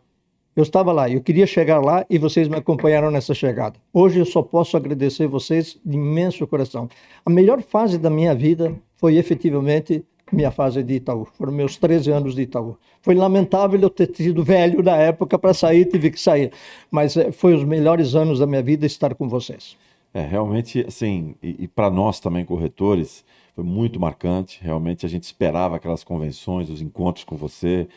[0.55, 3.75] eu estava lá, eu queria chegar lá e vocês me acompanharam nessa chegada.
[3.91, 6.87] Hoje eu só posso agradecer vocês de imenso coração.
[7.25, 11.25] A melhor fase da minha vida foi efetivamente minha fase de Itaú.
[11.37, 12.77] Foram meus 13 anos de Itaú.
[13.01, 16.51] Foi lamentável eu ter sido velho na época para sair, tive que sair.
[16.89, 19.77] Mas eh, foi os melhores anos da minha vida estar com vocês.
[20.13, 24.59] É, realmente, assim, e, e para nós também, corretores, foi muito marcante.
[24.63, 27.87] Realmente a gente esperava aquelas convenções, os encontros com você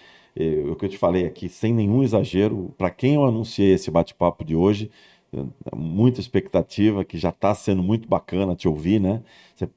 [0.70, 4.44] o que eu te falei aqui, sem nenhum exagero, para quem eu anunciei esse bate-papo
[4.44, 4.90] de hoje,
[5.74, 9.22] muita expectativa, que já está sendo muito bacana te ouvir, né?
[9.54, 9.68] Você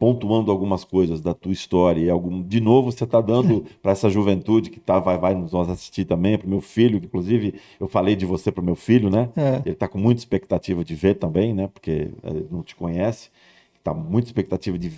[0.00, 4.08] pontuando algumas coisas da tua história e algum, de novo você está dando para essa
[4.08, 7.86] juventude que tá, vai, vai nos assistir também, para o meu filho, que inclusive eu
[7.86, 9.28] falei de você para o meu filho, né?
[9.36, 9.56] É.
[9.56, 11.68] Ele está com muita expectativa de ver também, né?
[11.68, 13.28] Porque ele não te conhece,
[13.76, 14.90] está muita expectativa de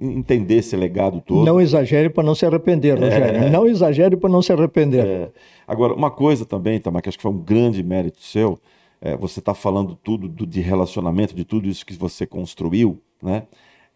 [0.00, 1.44] entender esse legado todo.
[1.44, 3.44] Não exagere para não se arrepender, Rogério.
[3.44, 3.50] É.
[3.50, 5.04] Não exagere para não se arrepender.
[5.04, 5.30] É.
[5.66, 8.58] Agora, uma coisa também, Tamar, que acho que foi um grande mérito seu,
[9.00, 13.44] é, você está falando tudo do, de relacionamento, de tudo isso que você construiu, né?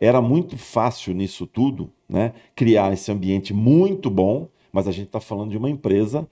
[0.01, 2.33] Era muito fácil nisso tudo, né?
[2.55, 6.27] Criar esse ambiente muito bom, mas a gente está falando de uma empresa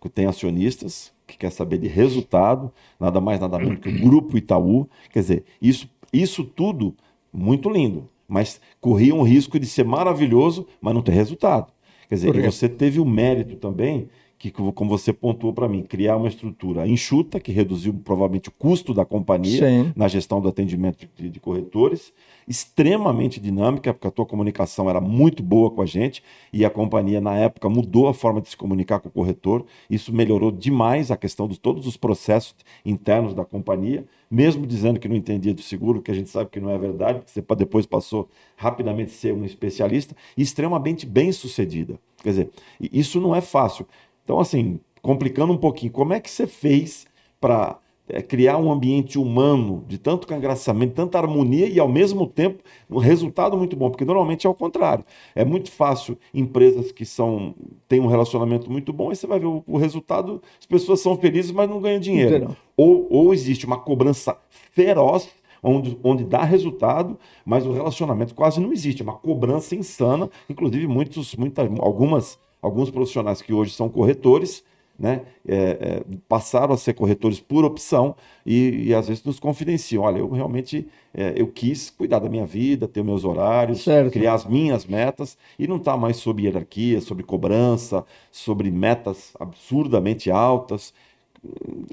[0.00, 4.38] que tem acionistas, que quer saber de resultado, nada mais, nada menos que o Grupo
[4.38, 4.88] Itaú.
[5.12, 6.94] Quer dizer, isso, isso tudo
[7.32, 11.72] muito lindo mas corria um risco de ser maravilhoso, mas não ter resultado.
[12.08, 14.08] Quer dizer, você teve o mérito também
[14.40, 18.94] que, como você pontuou para mim, criar uma estrutura enxuta, que reduziu provavelmente o custo
[18.94, 19.92] da companhia Sim.
[19.94, 22.10] na gestão do atendimento de, de, corretores,
[22.48, 26.22] extremamente dinâmica, porque a tua comunicação era muito boa com a gente
[26.54, 29.62] e a companhia, na época, mudou a forma de se comunicar com o corretor.
[29.90, 35.06] Isso melhorou demais a questão de todos os processos internos da companhia, mesmo dizendo que
[35.06, 37.84] não entendia do seguro, que a gente sabe que não é verdade, porque você depois
[37.84, 38.26] passou
[38.56, 42.00] rapidamente a ser um especialista, extremamente bem sucedida.
[42.22, 42.50] Quer dizer,
[42.80, 43.86] isso não é fácil.
[44.30, 47.04] Então, assim, complicando um pouquinho, como é que você fez
[47.40, 52.62] para é, criar um ambiente humano de tanto cangraçamento, tanta harmonia e, ao mesmo tempo,
[52.88, 53.90] um resultado muito bom?
[53.90, 55.04] Porque normalmente é o contrário.
[55.34, 57.56] É muito fácil empresas que são
[57.88, 61.16] têm um relacionamento muito bom, e você vai ver o, o resultado, as pessoas são
[61.18, 62.56] felizes, mas não ganham dinheiro.
[62.76, 65.28] Ou, ou existe uma cobrança feroz
[65.60, 69.02] onde, onde dá resultado, mas o relacionamento quase não existe.
[69.02, 70.30] É uma cobrança insana.
[70.48, 74.64] Inclusive, muitos, muitas, algumas alguns profissionais que hoje são corretores
[75.00, 80.02] né, é, é, passaram a ser corretores por opção e, e, às vezes nos confidenciam.
[80.02, 84.12] Olha, eu realmente é, eu quis cuidar da minha vida, ter meus horários, certo.
[84.12, 89.32] criar as minhas metas e não estar tá mais sob hierarquia, sobre cobrança, sobre metas
[89.40, 90.92] absurdamente altas.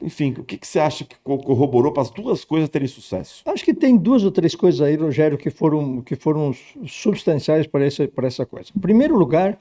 [0.04, 3.42] Enfim, o que, que você acha que corroborou para as duas coisas terem sucesso?
[3.46, 6.54] Acho que tem duas ou três coisas aí, Rogério, que foram, que foram
[6.86, 8.70] substanciais para essa, para essa coisa.
[8.76, 9.58] Em primeiro lugar,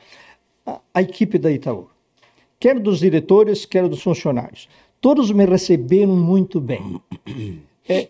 [0.67, 1.89] a, equipe da Itaú
[2.59, 4.69] quer dos diretores, quer dos funcionários.
[5.01, 7.01] Todos me receberam muito bem.
[7.89, 8.09] É,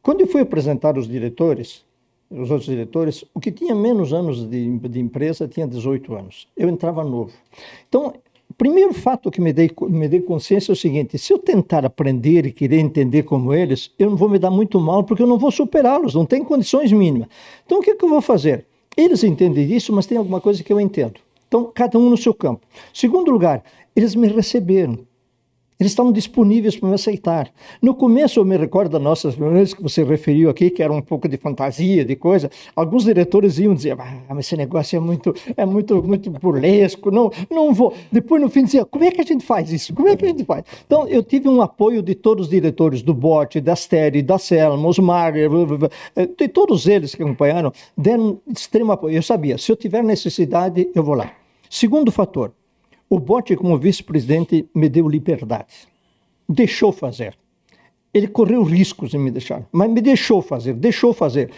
[0.00, 1.84] quando eu fui apresentar os diretores,
[2.30, 6.48] os outros diretores, o que tinha menos anos de, de empresa tinha 18 anos.
[6.56, 7.30] Eu entrava novo.
[7.86, 8.14] Então,
[8.48, 11.84] o primeiro fato que me dei, me dei consciência é o seguinte: se eu tentar
[11.84, 15.26] aprender e querer entender como eles, eu não vou me dar muito mal, porque eu
[15.26, 17.28] não vou superá-los, não tem condições mínimas.
[17.66, 18.64] Então, o que, que eu vou fazer?
[18.96, 21.20] Eles entendem isso, mas tem alguma coisa que eu entendo.
[21.50, 22.64] Então, cada um no seu campo.
[22.94, 23.64] Segundo lugar,
[23.96, 25.00] eles me receberam.
[25.80, 27.50] Eles estavam disponíveis para me aceitar.
[27.82, 31.00] No começo, eu me recordo das nossas reuniões que você referiu aqui, que era um
[31.02, 32.48] pouco de fantasia, de coisa.
[32.76, 37.32] Alguns diretores iam dizer, ah, mas esse negócio é muito, é muito, muito burlesco, não,
[37.50, 37.94] não vou.
[38.12, 39.92] Depois, no fim, dizia, como é que a gente faz isso?
[39.92, 40.64] Como é que a gente faz?
[40.86, 44.86] Então, eu tive um apoio de todos os diretores, do BOT, da Steri, da Selma,
[44.86, 49.16] Osmar, de todos eles que acompanharam, deram extremo apoio.
[49.16, 51.39] Eu sabia, se eu tiver necessidade, eu vou lá.
[51.72, 52.52] Segundo fator,
[53.08, 55.86] o Bote, como vice-presidente, me deu liberdade.
[56.48, 57.38] Deixou fazer.
[58.12, 61.48] Ele correu riscos em me deixar, mas me deixou fazer, deixou fazer.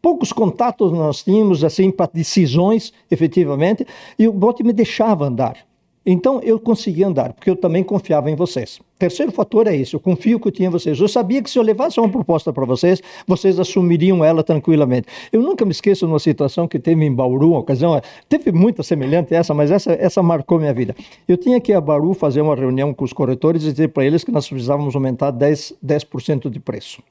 [0.00, 3.86] Poucos contatos nós tínhamos, assim, para decisões, efetivamente,
[4.18, 5.58] e o Bote me deixava andar.
[6.06, 8.80] Então eu consegui andar, porque eu também confiava em vocês.
[9.04, 10.98] Terceiro fator é isso, eu confio que eu tinha vocês.
[10.98, 15.08] Eu sabia que se eu levasse uma proposta para vocês, vocês assumiriam ela tranquilamente.
[15.30, 18.82] Eu nunca me esqueço de uma situação que teve em Bauru, uma ocasião, teve muita
[18.82, 20.96] semelhante a essa, mas essa, essa marcou minha vida.
[21.28, 24.06] Eu tinha que ir a Bauru fazer uma reunião com os corretores e dizer para
[24.06, 26.06] eles que nós precisávamos aumentar 10%, 10
[26.50, 27.02] de preço.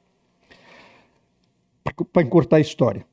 [2.12, 3.06] Para encurtar a história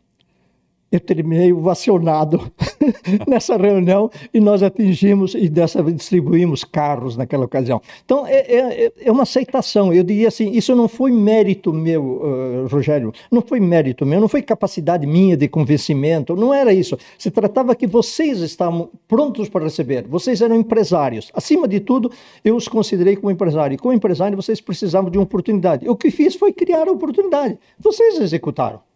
[0.90, 2.50] eu terminei ovacionado
[3.26, 7.80] nessa reunião e nós atingimos e dessa vez distribuímos carros naquela ocasião.
[8.04, 9.92] Então, é, é, é uma aceitação.
[9.92, 14.28] Eu diria assim, isso não foi mérito meu, uh, Rogério, não foi mérito meu, não
[14.28, 16.98] foi capacidade minha de convencimento, não era isso.
[17.16, 21.30] Se tratava que vocês estavam prontos para receber, vocês eram empresários.
[21.32, 22.10] Acima de tudo,
[22.44, 23.74] eu os considerei como empresário.
[23.74, 25.88] E como empresário, vocês precisavam de uma oportunidade.
[25.88, 27.58] O que fiz foi criar a oportunidade.
[27.78, 28.89] Vocês executaram.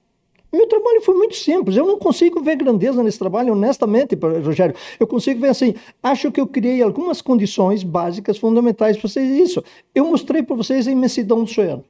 [0.55, 1.77] Meu trabalho foi muito simples.
[1.77, 4.15] Eu não consigo ver grandeza nesse trabalho, honestamente,
[4.45, 4.75] Rogério.
[4.99, 5.75] Eu consigo ver assim.
[6.03, 9.29] Acho que eu criei algumas condições básicas, fundamentais para vocês.
[9.29, 9.63] Isso.
[9.95, 11.85] Eu mostrei para vocês a imensidão do oceano.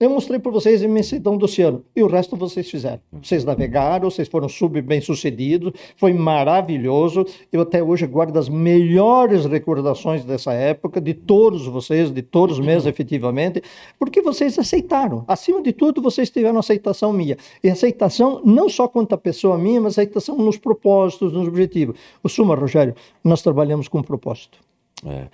[0.00, 3.02] Eu mostrei para vocês a imensidão do oceano e o resto vocês fizeram.
[3.22, 7.26] Vocês navegaram, vocês foram super bem sucedidos, foi maravilhoso.
[7.52, 12.88] Eu até hoje guardo as melhores recordações dessa época, de todos vocês, de todos mesmo,
[12.88, 13.62] efetivamente,
[13.98, 15.22] porque vocês aceitaram.
[15.28, 17.36] Acima de tudo, vocês tiveram aceitação minha.
[17.62, 21.94] E aceitação não só quanto a pessoa minha, mas aceitação nos propósitos, nos objetivos.
[22.22, 24.60] O Suma, Rogério, nós trabalhamos com propósito.
[25.04, 25.28] É,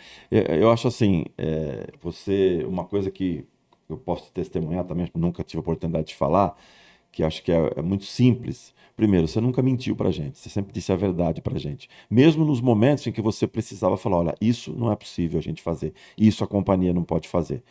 [0.61, 3.44] eu acho assim, é, você, uma coisa que
[3.88, 6.57] eu posso testemunhar também, nunca tive a oportunidade de falar,
[7.12, 8.75] que acho que é, é muito simples.
[8.96, 11.88] Primeiro, você nunca mentiu para gente, você sempre disse a verdade para gente.
[12.11, 15.62] Mesmo nos momentos em que você precisava falar: olha, isso não é possível a gente
[15.62, 17.62] fazer, isso a companhia não pode fazer.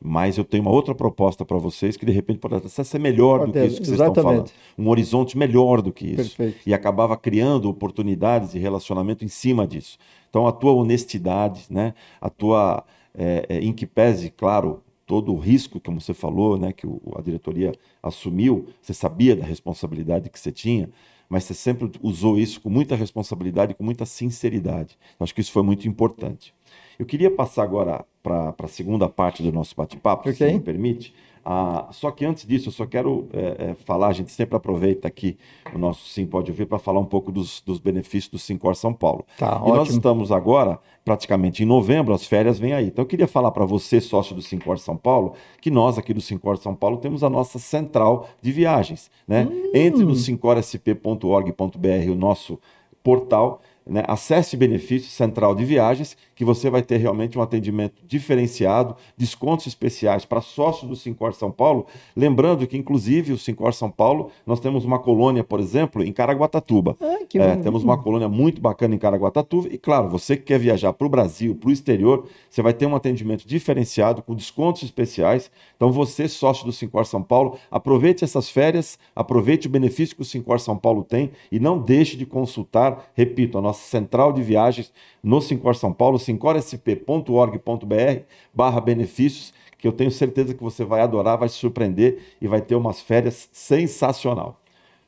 [0.00, 3.46] Mas eu tenho uma outra proposta para vocês que de repente pode até ser melhor
[3.46, 4.18] do que isso que vocês Exatamente.
[4.18, 4.50] estão falando.
[4.78, 6.36] Um horizonte melhor do que isso.
[6.36, 6.58] Perfeito.
[6.64, 9.98] E acabava criando oportunidades e relacionamento em cima disso.
[10.30, 11.94] Então a tua honestidade, né?
[12.20, 12.84] a tua.
[13.20, 17.00] É, é, em que pese, claro, todo o risco, como você falou, né, que o,
[17.16, 20.90] a diretoria assumiu, você sabia da responsabilidade que você tinha,
[21.30, 24.98] mas você sempre usou isso com muita responsabilidade, com muita sinceridade.
[25.18, 26.54] Eu acho que isso foi muito importante.
[26.98, 30.34] Eu queria passar agora para a segunda parte do nosso bate-papo, okay.
[30.34, 31.14] se me permite.
[31.50, 35.08] Ah, só que antes disso, eu só quero é, é, falar, a gente sempre aproveita
[35.08, 35.38] aqui
[35.74, 38.92] o nosso Sim Pode Ouvir para falar um pouco dos, dos, benefícios do Sincor São
[38.92, 39.24] Paulo.
[39.38, 39.76] Tá, e ótimo.
[39.76, 42.88] nós estamos agora, praticamente em novembro, as férias vêm aí.
[42.88, 46.20] Então eu queria falar para você, sócio do Sincor São Paulo, que nós aqui do
[46.20, 49.10] Sincor São Paulo temos a nossa central de viagens.
[49.26, 49.48] Né?
[49.50, 49.70] Hum.
[49.72, 52.58] Entre no sincorsp.org.br, o nosso
[53.02, 54.04] portal, né?
[54.06, 60.24] Acesse benefício central de viagens, que você vai ter realmente um atendimento diferenciado, descontos especiais
[60.24, 61.86] para sócios do Sincor São Paulo.
[62.14, 66.96] Lembrando que, inclusive, o Sincor São Paulo, nós temos uma colônia, por exemplo, em Caraguatatuba.
[67.00, 69.68] Ai, é, temos uma colônia muito bacana em Caraguatatuba.
[69.70, 72.86] E, claro, você que quer viajar para o Brasil, para o exterior, você vai ter
[72.86, 75.50] um atendimento diferenciado, com descontos especiais.
[75.76, 80.24] Então, você, sócio do Sincor São Paulo, aproveite essas férias, aproveite o benefício que o
[80.24, 84.42] Sincor São Paulo tem e não deixe de consultar, repito, a nossa nossa central de
[84.42, 91.00] viagens no Sincor São Paulo, sincorsp.org.br barra benefícios, que eu tenho certeza que você vai
[91.00, 94.60] adorar, vai se surpreender e vai ter umas férias sensacional.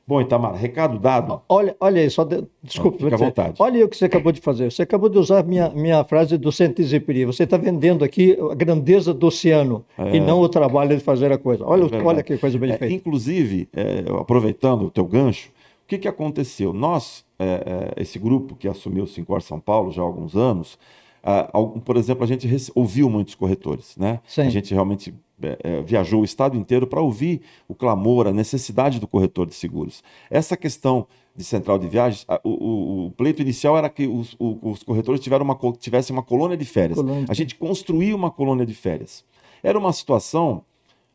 [0.07, 1.41] Bom, Itamar, recado dado.
[1.49, 2.45] Olha, olha aí, só de...
[2.63, 2.99] desculpa.
[2.99, 3.55] Fica à vontade.
[3.61, 4.71] Olha o que você acabou de fazer.
[4.71, 7.27] Você acabou de usar minha, minha frase do Saint-Exupéry.
[7.27, 10.17] Você está vendendo aqui a grandeza do oceano é...
[10.17, 11.65] e não o trabalho de fazer a coisa.
[11.65, 12.93] Olha, é olha que coisa bem é, feita.
[12.93, 15.49] Inclusive, é, aproveitando o teu gancho,
[15.85, 16.73] o que, que aconteceu?
[16.73, 20.79] Nós, é, é, esse grupo que assumiu o Sincor São Paulo já há alguns anos,
[21.25, 24.21] uh, por exemplo, a gente ouviu muitos corretores, né?
[24.27, 24.43] Sim.
[24.43, 29.07] A gente realmente é, viajou o estado inteiro para ouvir o clamor, a necessidade do
[29.07, 30.05] corretor de seguros.
[30.31, 34.59] Essa questão de central de viagens, o, o, o pleito inicial era que os, o,
[34.71, 36.99] os corretores uma, tivessem uma colônia de férias.
[36.99, 37.25] Colônia.
[37.27, 39.25] A gente construiu uma colônia de férias.
[39.63, 40.63] Era uma situação,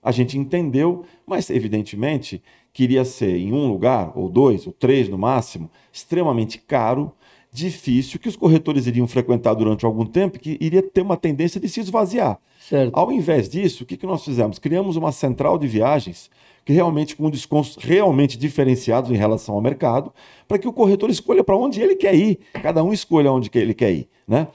[0.02, 2.42] a gente entendeu, mas evidentemente
[2.76, 7.10] queria ser em um lugar, ou dois, ou três no máximo, extremamente caro,
[7.50, 11.70] difícil, que os corretores iriam frequentar durante algum tempo, que iria ter uma tendência de
[11.70, 12.38] se esvaziar.
[12.60, 12.92] Certo.
[12.94, 14.60] Ao invés disso, o que, que nós fizemos?
[14.60, 16.30] Criamos uma central de viagens
[16.66, 20.12] que realmente com descontos realmente diferenciados em relação ao mercado,
[20.46, 23.74] para que o corretor escolha para onde ele quer ir, cada um escolha onde ele
[23.74, 24.50] quer ir, né?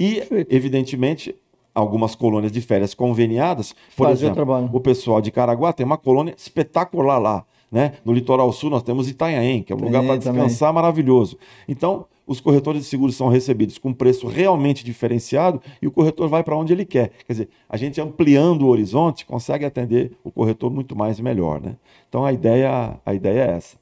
[0.00, 1.34] E evidentemente
[1.74, 5.98] algumas colônias de férias conveniadas, por Faz exemplo, o, o pessoal de Caraguá tem uma
[5.98, 7.92] colônia espetacular lá, né?
[8.04, 10.74] No litoral sul nós temos Itanhaém, que é um lugar para descansar também.
[10.74, 11.38] maravilhoso.
[11.68, 16.44] Então, os corretores de seguros são recebidos com preço realmente diferenciado e o corretor vai
[16.44, 17.10] para onde ele quer.
[17.26, 21.60] Quer dizer, a gente ampliando o horizonte consegue atender o corretor muito mais e melhor.
[21.60, 21.76] Né?
[22.08, 23.78] Então a ideia, a ideia é essa.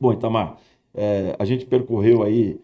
[0.00, 0.56] Bom, Itamar,
[0.94, 2.58] é, a gente percorreu aí,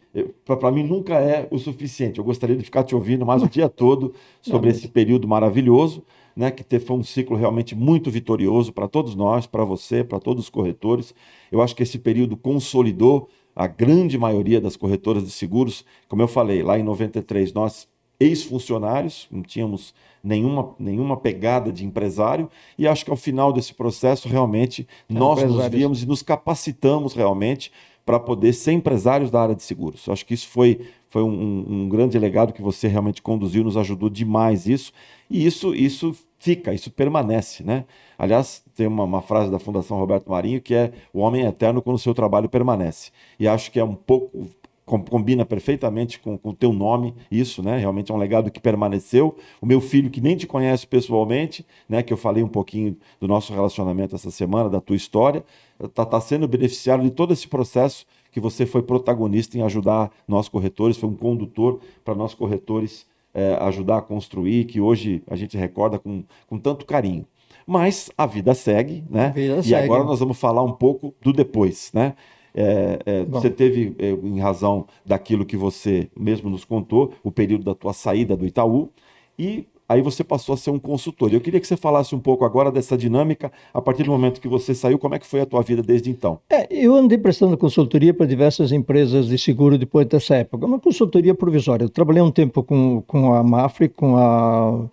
[0.44, 2.18] para mim nunca é o suficiente.
[2.18, 6.02] Eu gostaria de ficar te ouvindo mais o dia todo sobre esse período maravilhoso,
[6.36, 10.44] né, que foi um ciclo realmente muito vitorioso para todos nós, para você, para todos
[10.44, 11.14] os corretores.
[11.50, 16.28] Eu acho que esse período consolidou a grande maioria das corretoras de seguros, como eu
[16.28, 17.88] falei, lá em 93, nós,
[18.20, 24.28] ex-funcionários, não tínhamos nenhuma, nenhuma pegada de empresário, e acho que ao final desse processo,
[24.28, 27.72] realmente, é, nós nos víamos e nos capacitamos realmente
[28.04, 30.08] para poder ser empresários da área de seguros.
[30.08, 34.10] Acho que isso foi, foi um, um, grande legado que você realmente conduziu, nos ajudou
[34.10, 34.92] demais isso,
[35.30, 37.86] e isso, isso fica, isso permanece, né?
[38.18, 41.80] Aliás, tem uma, uma, frase da Fundação Roberto Marinho que é o homem é eterno
[41.80, 43.12] quando o seu trabalho permanece.
[43.40, 44.46] E acho que é um pouco
[44.84, 47.78] combina perfeitamente com o teu nome isso, né?
[47.78, 49.34] Realmente é um legado que permaneceu.
[49.58, 52.02] O meu filho que nem te conhece pessoalmente, né?
[52.02, 55.42] Que eu falei um pouquinho do nosso relacionamento essa semana, da tua história,
[55.82, 58.04] está tá sendo beneficiário de todo esse processo
[58.36, 63.56] que você foi protagonista em ajudar nós corretores, foi um condutor para nós corretores é,
[63.62, 67.24] ajudar a construir, que hoje a gente recorda com, com tanto carinho.
[67.66, 69.30] Mas a vida segue, né?
[69.30, 69.84] Vida e segue.
[69.86, 72.12] agora nós vamos falar um pouco do depois, né?
[72.54, 77.64] É, é, você teve, é, em razão daquilo que você mesmo nos contou, o período
[77.64, 78.90] da tua saída do Itaú,
[79.38, 81.32] e aí você passou a ser um consultor.
[81.32, 84.48] Eu queria que você falasse um pouco agora dessa dinâmica, a partir do momento que
[84.48, 86.38] você saiu, como é que foi a tua vida desde então?
[86.50, 91.34] É, eu andei prestando consultoria para diversas empresas de seguro depois dessa época, uma consultoria
[91.34, 91.84] provisória.
[91.84, 94.88] Eu trabalhei um tempo com, com a Mafre, com a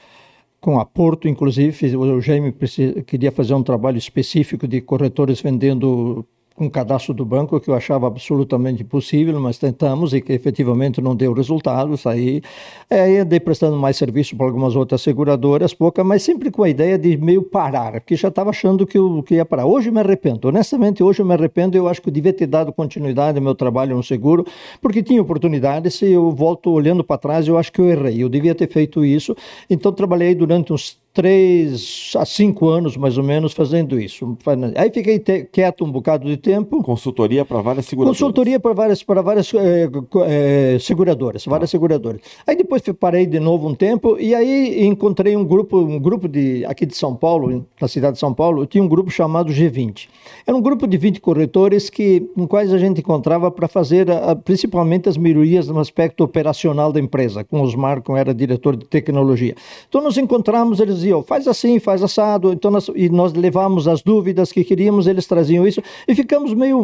[0.63, 2.55] com a Porto, inclusive, o Jaime
[3.05, 6.25] queria fazer um trabalho específico de corretores vendendo
[6.59, 11.15] um cadastro do banco que eu achava absolutamente impossível, mas tentamos e que efetivamente não
[11.15, 12.05] deu resultados.
[12.05, 12.41] Aí,
[12.89, 16.97] aí andei prestando mais serviço para algumas outras seguradoras, pouca, mas sempre com a ideia
[16.97, 19.65] de meio parar, porque já estava achando que eu que ia parar.
[19.65, 21.75] Hoje me arrependo, honestamente, hoje eu me arrependo.
[21.77, 24.45] Eu acho que eu devia ter dado continuidade ao meu trabalho no seguro,
[24.81, 25.95] porque tinha oportunidades.
[25.95, 28.23] Se eu volto olhando para trás, eu acho que eu errei.
[28.23, 29.35] Eu devia ter feito isso.
[29.69, 34.35] Então, trabalhei durante uns três a cinco anos, mais ou menos, fazendo isso.
[34.75, 36.81] Aí fiquei te, quieto um bocado de tempo.
[36.81, 38.19] Consultoria para várias seguradoras.
[38.19, 39.89] Consultoria para várias, para várias é,
[40.25, 41.71] é, seguradoras, várias ah.
[41.71, 42.21] seguradoras.
[42.47, 46.65] Aí depois parei de novo um tempo e aí encontrei um grupo, um grupo de
[46.65, 50.07] aqui de São Paulo, na cidade de São Paulo, tinha um grupo chamado G20.
[50.47, 54.35] Era um grupo de 20 corretores que, com quais a gente encontrava para fazer a,
[54.35, 57.43] principalmente as melhorias no aspecto operacional da empresa.
[57.43, 59.55] Com os Marcos era diretor de tecnologia.
[59.87, 62.53] Então nos encontramos, eles diziam, faz assim, faz assado.
[62.53, 66.81] Então nós, e nós levamos as dúvidas que queríamos, eles traziam isso e ficamos meio,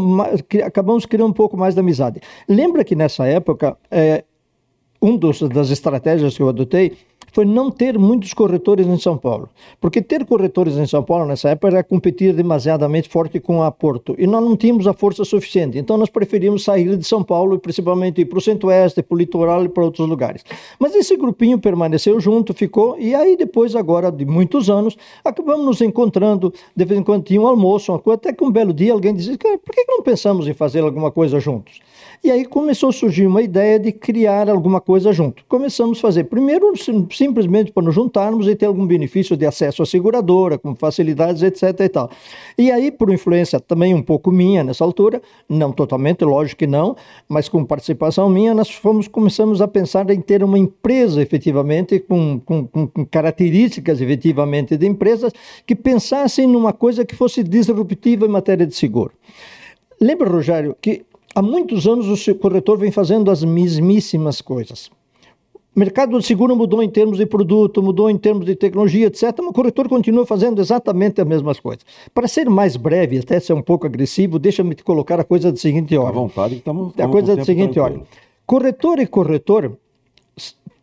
[0.66, 2.22] acabamos criando um pouco mais de amizade.
[2.48, 4.24] Lembra que nessa época, é,
[5.02, 6.94] um dos, das estratégias que eu adotei
[7.32, 9.50] foi não ter muitos corretores em São Paulo.
[9.80, 14.16] Porque ter corretores em São Paulo nessa época era competir demasiadamente forte com a Porto.
[14.18, 15.78] E nós não tínhamos a força suficiente.
[15.78, 19.18] Então nós preferimos sair de São Paulo e principalmente ir para o centro-oeste, para o
[19.18, 20.44] litoral e para outros lugares.
[20.80, 22.98] Mas esse grupinho permaneceu junto, ficou.
[23.00, 26.54] E aí depois, agora de muitos anos, acabamos nos encontrando.
[26.76, 29.14] De vez em quando tinha um almoço, uma coisa, até que um belo dia alguém
[29.14, 31.80] dizia: por que não pensamos em fazer alguma coisa juntos?
[32.22, 35.42] E aí começou a surgir uma ideia de criar alguma coisa junto.
[35.48, 36.74] Começamos a fazer, primeiro,
[37.10, 41.80] simplesmente para nos juntarmos e ter algum benefício de acesso à seguradora, com facilidades, etc.
[41.80, 42.12] e tal.
[42.58, 46.94] E aí, por influência também um pouco minha nessa altura, não totalmente, lógico que não,
[47.28, 52.38] mas com participação minha, nós fomos, começamos a pensar em ter uma empresa efetivamente, com,
[52.38, 55.32] com, com características efetivamente de empresas,
[55.66, 59.14] que pensassem numa coisa que fosse disruptiva em matéria de seguro.
[60.02, 61.04] Lembra, Rogério, que
[61.34, 64.90] há muitos anos o corretor vem fazendo as mesmíssimas coisas.
[65.76, 69.24] O mercado do seguro mudou em termos de produto, mudou em termos de tecnologia, etc.
[69.38, 71.86] Mas o corretor continua fazendo exatamente as mesmas coisas.
[72.14, 75.58] Para ser mais breve, até ser um pouco agressivo, deixa-me te colocar a coisa da
[75.58, 76.18] seguinte ordem.
[76.18, 76.94] À vontade, estamos.
[77.00, 78.04] A coisa da seguinte ordem.
[78.46, 79.78] Corretor e corretor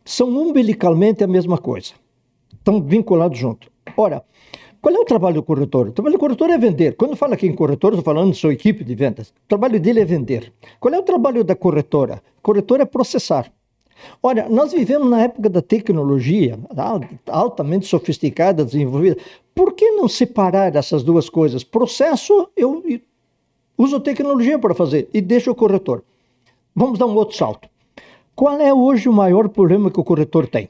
[0.05, 1.93] são umbilicalmente a mesma coisa.
[2.57, 3.69] Estão vinculados junto.
[3.97, 4.25] Ora,
[4.87, 5.89] qual é o trabalho do corretor?
[5.89, 6.95] O trabalho do corretor é vender.
[6.95, 9.31] Quando fala aqui em corretor, estou falando de sua equipe de vendas.
[9.31, 10.53] O trabalho dele é vender.
[10.79, 12.23] Qual é o trabalho da corretora?
[12.41, 13.53] Corretora é processar.
[14.23, 16.57] Olha, nós vivemos na época da tecnologia
[17.27, 19.17] altamente sofisticada, desenvolvida.
[19.53, 21.65] Por que não separar essas duas coisas?
[21.65, 22.81] Processo, eu
[23.77, 26.05] uso tecnologia para fazer e deixo o corretor.
[26.73, 27.69] Vamos dar um outro salto.
[28.37, 30.69] Qual é hoje o maior problema que o corretor tem?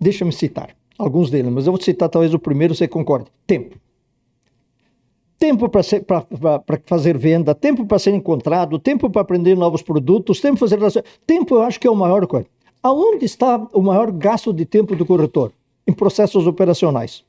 [0.00, 3.26] Deixa-me citar alguns deles, mas eu vou citar talvez o primeiro, você concorde.
[3.46, 3.76] Tempo.
[5.38, 5.82] Tempo para
[6.84, 11.04] fazer venda, tempo para ser encontrado, tempo para aprender novos produtos, tempo para fazer.
[11.26, 12.46] Tempo eu acho que é o maior coisa.
[12.82, 15.52] Aonde está o maior gasto de tempo do corretor?
[15.86, 17.24] Em processos operacionais.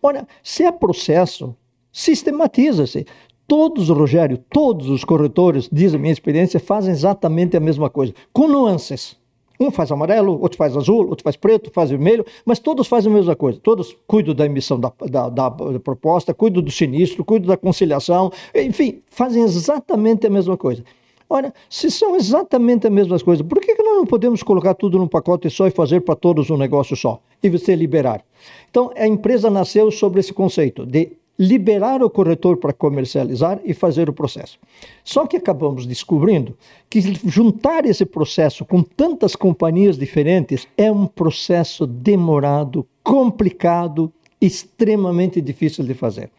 [0.00, 1.54] Olha, se é processo,
[1.92, 3.04] sistematiza-se.
[3.48, 8.46] Todos, Rogério, todos os corretores, diz a minha experiência, fazem exatamente a mesma coisa, com
[8.46, 9.16] nuances.
[9.60, 13.14] Um faz amarelo, outro faz azul, outro faz preto, faz vermelho, mas todos fazem a
[13.14, 13.60] mesma coisa.
[13.62, 15.50] Todos cuidam da emissão da, da, da,
[15.84, 20.82] proposta, cuidam do sinistro, cuidam da conciliação, enfim, fazem exatamente a mesma coisa.
[21.28, 24.98] Olha, se são exatamente as mesmas coisas, por que, que nós não podemos colocar tudo
[24.98, 27.20] num pacote só e fazer para todos um negócio só?
[27.42, 28.24] E você liberar.
[28.68, 34.10] Então, a empresa nasceu sobre esse conceito de liberar o corretor para comercializar e fazer
[34.10, 34.58] o processo.
[35.02, 36.54] Só que acabamos descobrindo
[36.90, 45.82] que juntar esse processo com tantas companhias diferentes é um processo demorado, complicado, extremamente difícil
[45.82, 46.30] de fazer.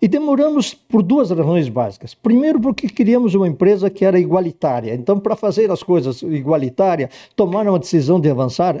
[0.00, 2.14] E demoramos por duas razões básicas.
[2.14, 4.94] Primeiro, porque queríamos uma empresa que era igualitária.
[4.94, 8.78] Então, para fazer as coisas igualitárias, tomaram a decisão de avançar,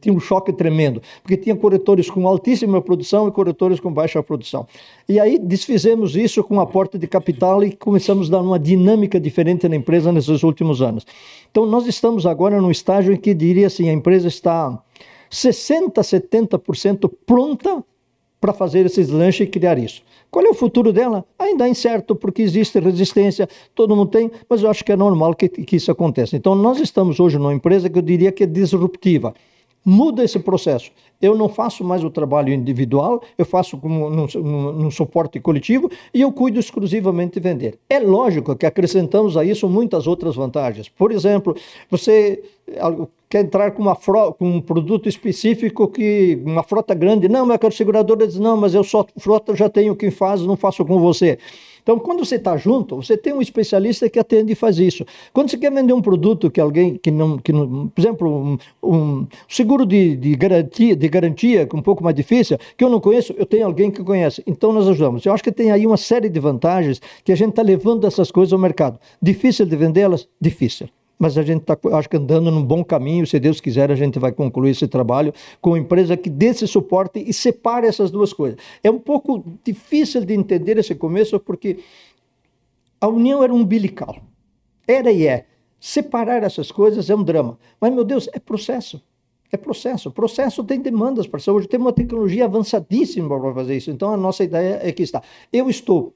[0.00, 4.66] tinha um choque tremendo, porque tinha corretores com altíssima produção e corretores com baixa produção.
[5.08, 9.68] E aí desfizemos isso com aporte de capital e começamos a dar uma dinâmica diferente
[9.68, 11.06] na empresa nesses últimos anos.
[11.50, 14.82] Então, nós estamos agora num estágio em que diria assim, a empresa está
[15.30, 17.84] 60, 70% pronta
[18.40, 20.02] para fazer esses lanches e criar isso.
[20.30, 21.24] Qual é o futuro dela?
[21.38, 25.34] Ainda é incerto, porque existe resistência, todo mundo tem, mas eu acho que é normal
[25.34, 26.36] que, que isso aconteça.
[26.36, 29.34] Então, nós estamos hoje numa empresa que eu diria que é disruptiva.
[29.84, 30.90] Muda esse processo.
[31.20, 36.32] Eu não faço mais o trabalho individual, eu faço como num, suporte coletivo e eu
[36.32, 37.78] cuido exclusivamente de vender.
[37.90, 40.88] É lógico que acrescentamos a isso muitas outras vantagens.
[40.88, 41.56] Por exemplo,
[41.90, 42.42] você
[43.28, 47.70] quer entrar com, uma com um produto específico que uma frota grande, não, mas a
[47.70, 51.38] seguradora diz, não, mas eu só frota já tenho quem faz, não faço com você.
[51.88, 55.06] Então, quando você está junto, você tem um especialista que atende e faz isso.
[55.32, 58.58] Quando você quer vender um produto que alguém que não, que não por exemplo, um,
[58.82, 62.90] um seguro de, de, garantia, de garantia, que é um pouco mais difícil, que eu
[62.90, 64.42] não conheço, eu tenho alguém que conhece.
[64.46, 65.24] Então, nós ajudamos.
[65.24, 68.30] Eu acho que tem aí uma série de vantagens que a gente está levando essas
[68.30, 69.00] coisas ao mercado.
[69.22, 70.28] Difícil de vendê-las?
[70.38, 73.26] Difícil mas a gente está, acho que, andando num bom caminho.
[73.26, 76.66] Se Deus quiser, a gente vai concluir esse trabalho com uma empresa que dê esse
[76.66, 78.58] suporte e separe essas duas coisas.
[78.82, 81.78] É um pouco difícil de entender esse começo, porque
[83.00, 84.16] a união era umbilical.
[84.86, 85.46] Era e é.
[85.80, 87.58] Separar essas coisas é um drama.
[87.80, 89.02] Mas, meu Deus, é processo.
[89.50, 90.10] É processo.
[90.10, 91.66] Processo tem demandas para hoje.
[91.66, 93.90] Tem uma tecnologia avançadíssima para fazer isso.
[93.90, 95.22] Então, a nossa ideia é que está.
[95.52, 96.14] Eu estou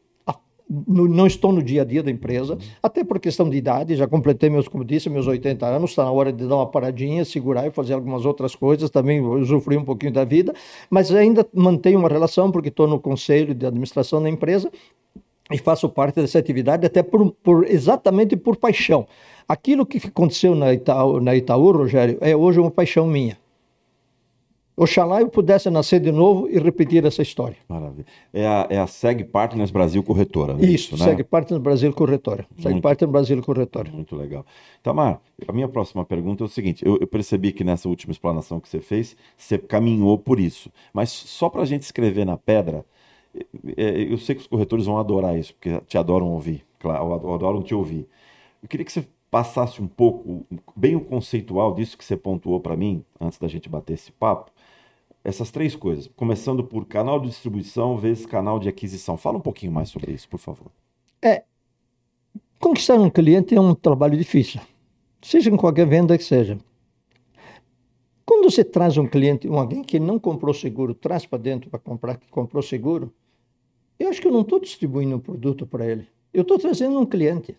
[0.86, 4.06] no, não estou no dia a dia da empresa, até por questão de idade, já
[4.06, 7.66] completei meus, como disse, meus 80 anos, está na hora de dar uma paradinha, segurar
[7.66, 10.54] e fazer algumas outras coisas, também usufruir um pouquinho da vida,
[10.88, 14.70] mas ainda mantenho uma relação, porque estou no conselho de administração da empresa
[15.50, 19.06] e faço parte dessa atividade até por, por exatamente por paixão.
[19.46, 23.41] Aquilo que aconteceu na Itaú, na Itaú, Rogério, é hoje uma paixão minha.
[24.74, 27.56] Oxalá eu pudesse nascer de novo e repetir essa história.
[27.68, 28.06] Maravilha.
[28.32, 30.64] É a, é a SEG Partners Brasil Corretora, né?
[30.64, 31.04] Isso, né?
[31.04, 32.46] SEG Partners Brasil Corretora.
[32.56, 33.90] SEG Muito- Partners Brasil Corretora.
[33.90, 34.46] Muito legal.
[34.82, 38.58] Tamar, a minha próxima pergunta é o seguinte: eu, eu percebi que nessa última explanação
[38.58, 40.70] que você fez, você caminhou por isso.
[40.92, 42.84] Mas só para a gente escrever na pedra,
[43.76, 47.62] é, eu sei que os corretores vão adorar isso, porque te adoram ouvir, claro, adoram
[47.62, 48.08] te ouvir.
[48.62, 50.46] Eu queria que você passasse um pouco,
[50.76, 54.50] bem o conceitual disso que você pontuou para mim, antes da gente bater esse papo.
[55.24, 59.16] Essas três coisas, começando por canal de distribuição vezes canal de aquisição.
[59.16, 60.70] Fala um pouquinho mais sobre isso, por favor.
[62.62, 64.60] Conquistar um cliente é um trabalho difícil,
[65.20, 66.56] seja em qualquer venda que seja.
[68.24, 71.80] Quando você traz um cliente, um alguém que não comprou seguro, traz para dentro para
[71.80, 73.12] comprar que comprou seguro,
[73.98, 76.06] eu acho que eu não estou distribuindo um produto para ele.
[76.32, 77.56] Eu estou trazendo um cliente.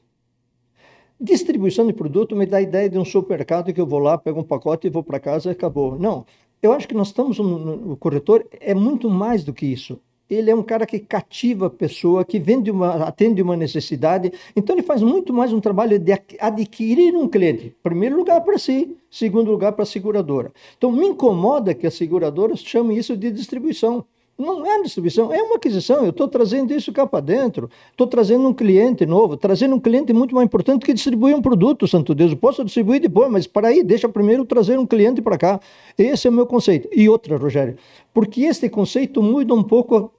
[1.19, 4.39] Distribuição de produto me dá a ideia de um supermercado que eu vou lá, pego
[4.39, 5.99] um pacote e vou para casa e acabou.
[5.99, 6.25] Não,
[6.63, 9.99] eu acho que nós estamos, no, o corretor é muito mais do que isso.
[10.29, 14.31] Ele é um cara que cativa a pessoa, que vende uma, atende uma necessidade.
[14.55, 17.75] Então, ele faz muito mais um trabalho de adquirir um cliente.
[17.83, 20.53] Primeiro lugar para si, segundo lugar para a seguradora.
[20.77, 24.05] Então, me incomoda que as seguradoras chamem isso de distribuição.
[24.35, 26.03] Não é distribuição, é uma aquisição.
[26.03, 27.69] Eu estou trazendo isso cá para dentro.
[27.91, 31.87] Estou trazendo um cliente novo, trazendo um cliente muito mais importante que distribuir um produto,
[31.87, 32.31] Santo Deus.
[32.31, 35.59] Eu posso distribuir depois, mas para aí, deixa primeiro trazer um cliente para cá.
[35.97, 36.89] Esse é o meu conceito.
[36.91, 37.77] E outra, Rogério,
[38.11, 40.11] porque este conceito muda um pouco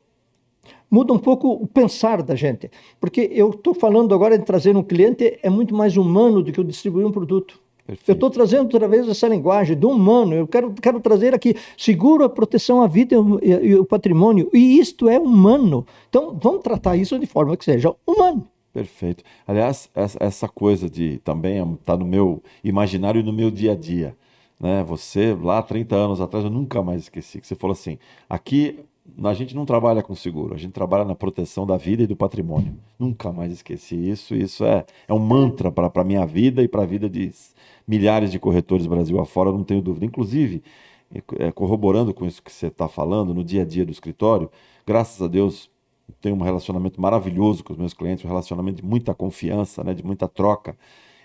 [0.89, 2.71] muda um pouco o pensar da gente.
[3.01, 6.61] Porque eu estou falando agora de trazer um cliente é muito mais humano do que
[6.61, 7.64] eu distribuir um produto.
[7.87, 8.09] Perfeito.
[8.11, 10.33] Eu estou trazendo através dessa linguagem do humano.
[10.35, 14.49] Eu quero, quero trazer aqui seguro a proteção à vida e, o- e- o patrimônio.
[14.55, 15.87] E isto é humano.
[16.09, 18.49] Então, vamos tratar isso de forma que seja humano.
[18.73, 19.23] Perfeito.
[19.47, 23.77] Aliás, essa, essa coisa de também está no meu imaginário e no meu dia a
[23.77, 24.17] dia.
[24.59, 24.83] Né?
[24.85, 28.79] Você, lá 30 anos atrás, eu nunca mais esqueci, que você falou assim: aqui
[29.23, 32.17] a gente não trabalha com seguro, a gente trabalha na proteção da vida e do
[32.17, 32.75] patrimônio.
[32.99, 34.35] Nunca mais esqueci isso.
[34.35, 37.31] Isso é, é um mantra para a minha vida e para a vida de
[37.87, 40.07] milhares de corretores Brasil afora, não tenho dúvida.
[40.07, 40.63] Inclusive,
[41.39, 44.51] é, corroborando com isso que você está falando, no dia a dia do escritório,
[44.87, 45.71] graças a Deus,
[46.21, 50.05] tenho um relacionamento maravilhoso com os meus clientes, um relacionamento de muita confiança, né, de
[50.05, 50.77] muita troca.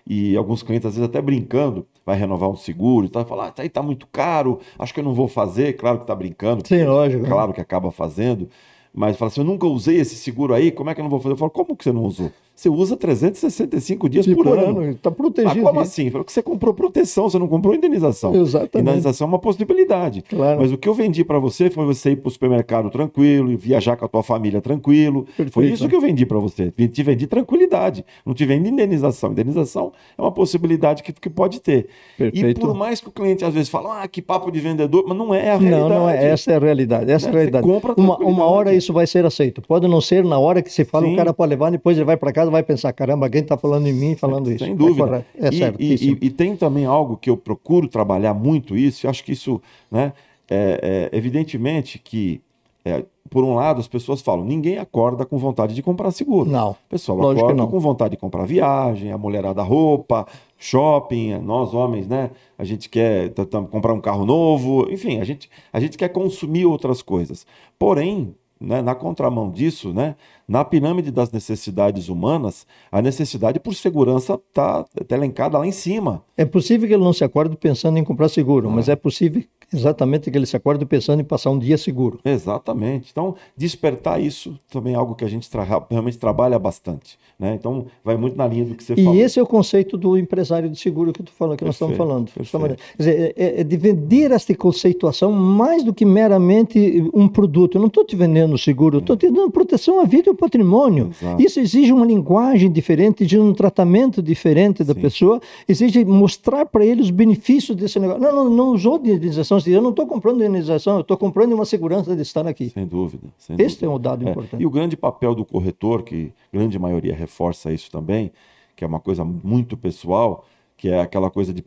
[0.07, 3.49] E alguns clientes, às vezes, até brincando, vai renovar um seguro e tal, fala, ah,
[3.49, 5.74] isso aí tá muito caro, acho que eu não vou fazer.
[5.74, 7.26] Claro que tá brincando, Sim, lógico.
[7.26, 8.49] claro que acaba fazendo.
[8.94, 11.20] Mas fala assim, eu nunca usei esse seguro aí, como é que eu não vou
[11.20, 11.34] fazer?
[11.34, 12.32] Eu falo, como que você não usou?
[12.56, 14.84] Você usa 365 dias E por, ano.
[14.92, 15.62] Está Ah, protegido.
[15.62, 15.82] como né?
[15.82, 16.10] assim?
[16.10, 18.36] Falou que você comprou proteção, você não comprou indenização.
[18.36, 18.80] Exatamente.
[18.90, 20.22] Indenização é uma possibilidade.
[20.30, 20.60] Claro.
[20.60, 23.56] Mas o que eu vendi para você foi você ir para o supermercado tranquilo, e
[23.56, 25.26] viajar com a tua família tranquilo.
[25.38, 25.74] Foi Perfeito.
[25.74, 26.70] isso que eu vendi para você.
[26.72, 28.04] Te vendi tranquilidade.
[28.26, 29.32] Não te vendi indenização.
[29.32, 31.88] Indenização é uma possibilidade que, que pode ter.
[32.20, 32.60] E Perfeito.
[32.60, 35.34] por mais que o cliente às vezes fale, ah, que papo de vendedor, mas não
[35.34, 35.90] é a Não, realidade.
[35.94, 36.26] não é.
[36.32, 37.10] Essa é a realidade.
[37.10, 37.38] Essa é a Né?
[37.40, 37.66] Você realidade.
[37.66, 39.62] compra Uma, uma hora isso vai ser aceito.
[39.62, 41.14] Pode não ser na hora que você fala, Sim.
[41.14, 43.86] o cara pode levar, depois ele vai para casa vai pensar: caramba, alguém está falando
[43.88, 44.66] em mim, falando isso.
[44.66, 45.04] Sem dúvida.
[45.04, 45.28] É, correto.
[45.40, 46.18] é e, certíssimo.
[46.22, 49.62] e- e tem também algo que eu procuro trabalhar muito isso, eu acho que isso,
[49.92, 50.12] né,
[50.50, 52.42] é, é, evidentemente que,
[52.84, 56.50] é, por um lado, as pessoas falam, ninguém acorda com vontade de comprar seguro.
[56.50, 56.72] Não.
[56.72, 57.68] O pessoal acorda não.
[57.68, 60.26] com vontade de comprar viagem, a mulherada roupa,
[60.58, 62.32] shopping, nós homens, né?
[62.58, 63.32] A gente quer
[63.70, 67.46] comprar um carro novo, enfim, a gente, a gente quer consumir outras coisas.
[67.78, 70.16] Porém, né, na contramão disso, né,
[70.47, 76.24] na pirâmide das necessidades humanas, a necessidade por segurança está elencada lá em cima.
[76.36, 80.32] É possível que ele não se acorde pensando em comprar seguro, mas é possível exatamente
[80.32, 82.20] que ele se acorde pensando em passar um dia seguro.
[82.26, 83.10] Exatamente.
[83.12, 87.18] Então, despertar isso também é algo que a gente tra- realmente trabalha bastante.
[87.38, 87.53] Né?
[87.53, 89.20] Então, vai muito na linha do que você E falou.
[89.20, 92.10] esse é o conceito do empresário de seguro que tu falou, que nós estamos Perfeito,
[92.10, 92.32] falando.
[92.32, 92.82] perfeito.
[92.97, 97.76] Quer dizer, é, é de vender esta conceituação mais do que meramente um produto.
[97.76, 100.36] Eu não estou te vendendo seguro, eu estou te dando proteção à vida e ao
[100.36, 101.12] patrimônio.
[101.20, 101.41] Exato.
[101.41, 105.02] Isso exige uma linguagem diferente, exige um tratamento diferente da Sim.
[105.02, 108.22] pessoa, exige mostrar para ele os benefícios desse negócio.
[108.22, 111.66] Não, não, não usou de indenização, eu não estou comprando indenização, eu estou comprando uma
[111.66, 112.70] segurança de estar aqui.
[112.70, 113.28] Sem dúvida.
[113.38, 113.86] Sem Esse dúvida.
[113.86, 114.62] é um dado É, importante.
[114.62, 118.32] E o grande papel do corretor, que grande maioria reforça isso também,
[118.76, 120.45] que é uma coisa muito pessoal,
[120.80, 121.62] que é aquela coisa de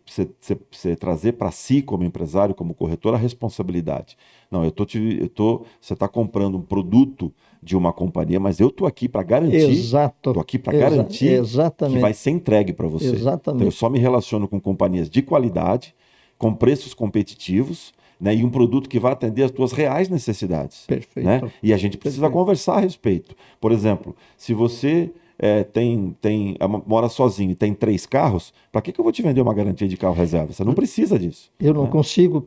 [0.70, 4.16] você, trazer para si, como empresário, como corretor, a responsabilidade.
[4.50, 7.30] Não, eu tô te, eu tô, você está comprando um produto
[7.62, 10.32] de uma companhia, mas eu tô aqui para garantir, Exato.
[10.32, 11.94] tô aqui para Exa- garantir exatamente.
[11.94, 13.08] que vai ser entregue para você.
[13.14, 13.56] Exatamente.
[13.56, 15.94] Então, eu só me relaciono com companhias de qualidade,
[16.38, 20.86] com preços competitivos, né, e um produto que vai atender as tuas reais necessidades.
[20.86, 21.26] Perfeito.
[21.26, 21.42] Né?
[21.62, 22.38] E a gente precisa Perfeito.
[22.38, 23.36] conversar a respeito.
[23.60, 25.10] Por exemplo, se você
[25.42, 29.12] é, tem, tem, é mora sozinho e tem três carros, para que, que eu vou
[29.12, 30.52] te vender uma garantia de carro reserva?
[30.52, 31.50] Você não precisa disso.
[31.58, 31.90] Eu não né?
[31.90, 32.46] consigo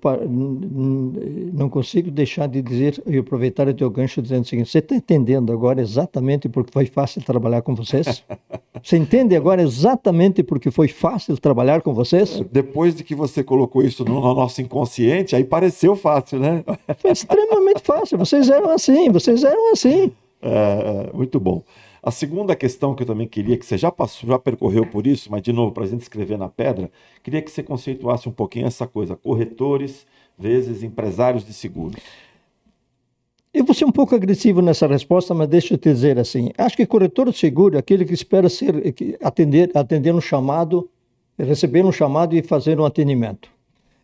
[1.53, 4.95] não consigo deixar de dizer e aproveitar o teu gancho dizendo o seguinte: você está
[4.95, 8.23] entendendo agora exatamente porque foi fácil trabalhar com vocês?
[8.83, 12.39] Você entende agora exatamente porque foi fácil trabalhar com vocês?
[12.51, 16.63] Depois de que você colocou isso no nosso inconsciente, aí pareceu fácil, né?
[16.99, 18.15] Foi extremamente fácil.
[18.15, 20.11] Vocês eram assim, vocês eram assim.
[20.41, 21.63] É, é muito bom.
[22.05, 25.31] A segunda questão que eu também queria, que você já passou, já percorreu por isso,
[25.31, 26.91] mas de novo, para a gente escrever na pedra,
[27.23, 30.05] queria que você conceituasse um pouquinho essa coisa: corretores
[30.37, 31.99] vezes empresários de seguros.
[33.51, 36.77] Eu vou ser um pouco agressivo nessa resposta, mas deixa eu te dizer assim: acho
[36.77, 38.93] que corretor de seguro é aquele que espera ser,
[39.23, 40.87] atender, atender um chamado,
[41.39, 43.49] receber um chamado e fazer um atendimento.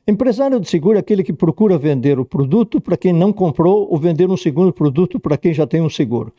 [0.08, 4.00] Empresário de seguro é aquele que procura vender o produto para quem não comprou ou
[4.00, 6.34] vender um segundo produto para quem já tem um seguro.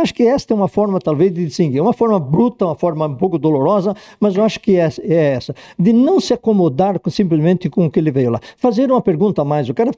[0.00, 1.78] Acho que esta é uma forma, talvez, de distinguir.
[1.78, 5.34] É uma forma bruta, uma forma um pouco dolorosa, mas eu acho que é, é
[5.34, 5.54] essa.
[5.78, 8.40] De não se acomodar com, simplesmente com o que ele veio lá.
[8.56, 9.68] Fazer uma pergunta a mais.
[9.68, 9.90] O cara,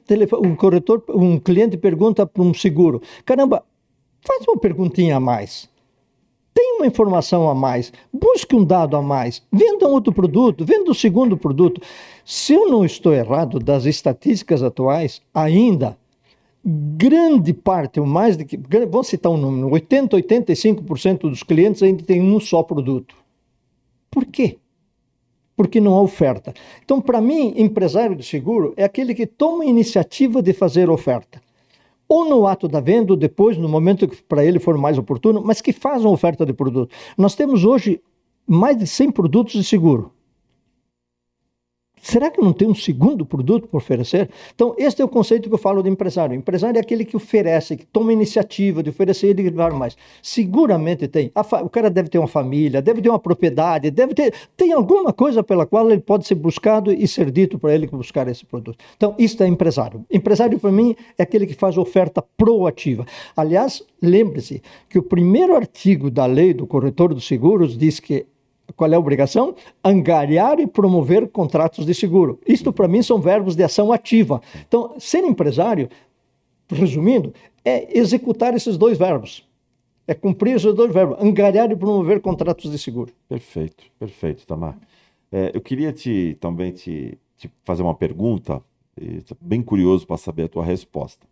[0.43, 3.63] um corretor, um cliente pergunta para um seguro: caramba,
[4.21, 5.71] faz uma perguntinha a mais.
[6.53, 10.91] Tem uma informação a mais, busque um dado a mais, venda outro produto, venda o
[10.91, 11.81] um segundo produto.
[12.23, 15.97] Se eu não estou errado das estatísticas atuais, ainda
[16.63, 18.57] grande parte, ou mais de que,
[18.89, 23.15] vamos citar um número, 80, 85% dos clientes ainda tem um só produto.
[24.09, 24.57] Por quê?
[25.55, 26.53] Porque não há oferta.
[26.83, 31.41] Então, para mim, empresário de seguro é aquele que toma a iniciativa de fazer oferta.
[32.07, 35.41] Ou no ato da venda, ou depois, no momento que para ele for mais oportuno,
[35.43, 36.93] mas que faz uma oferta de produto.
[37.17, 38.01] Nós temos hoje
[38.47, 40.11] mais de 100 produtos de seguro.
[42.03, 44.29] Será que não tem um segundo produto para oferecer?
[44.53, 46.35] Então, este é o conceito que eu falo de empresário.
[46.35, 49.95] O empresário é aquele que oferece, que toma iniciativa de oferecer e de dar mais.
[50.21, 51.31] Seguramente tem.
[51.63, 54.33] O cara deve ter uma família, deve ter uma propriedade, deve ter.
[54.57, 58.27] Tem alguma coisa pela qual ele pode ser buscado e ser dito para ele buscar
[58.27, 58.83] esse produto.
[58.97, 60.05] Então, isto é empresário.
[60.11, 63.05] Empresário, para mim, é aquele que faz oferta proativa.
[63.33, 68.25] Aliás, lembre-se que o primeiro artigo da lei do corretor dos seguros diz que
[68.75, 69.55] qual é a obrigação?
[69.83, 72.39] Angariar e promover contratos de seguro.
[72.47, 74.41] Isto, para mim, são verbos de ação ativa.
[74.67, 75.89] Então, ser empresário,
[76.69, 79.47] resumindo, é executar esses dois verbos.
[80.05, 83.13] É cumprir esses dois verbos, angariar e promover contratos de seguro.
[83.29, 84.77] Perfeito, perfeito, Tamar.
[85.31, 88.61] É, eu queria te, também te, te fazer uma pergunta,
[89.41, 91.25] bem curioso para saber a tua resposta.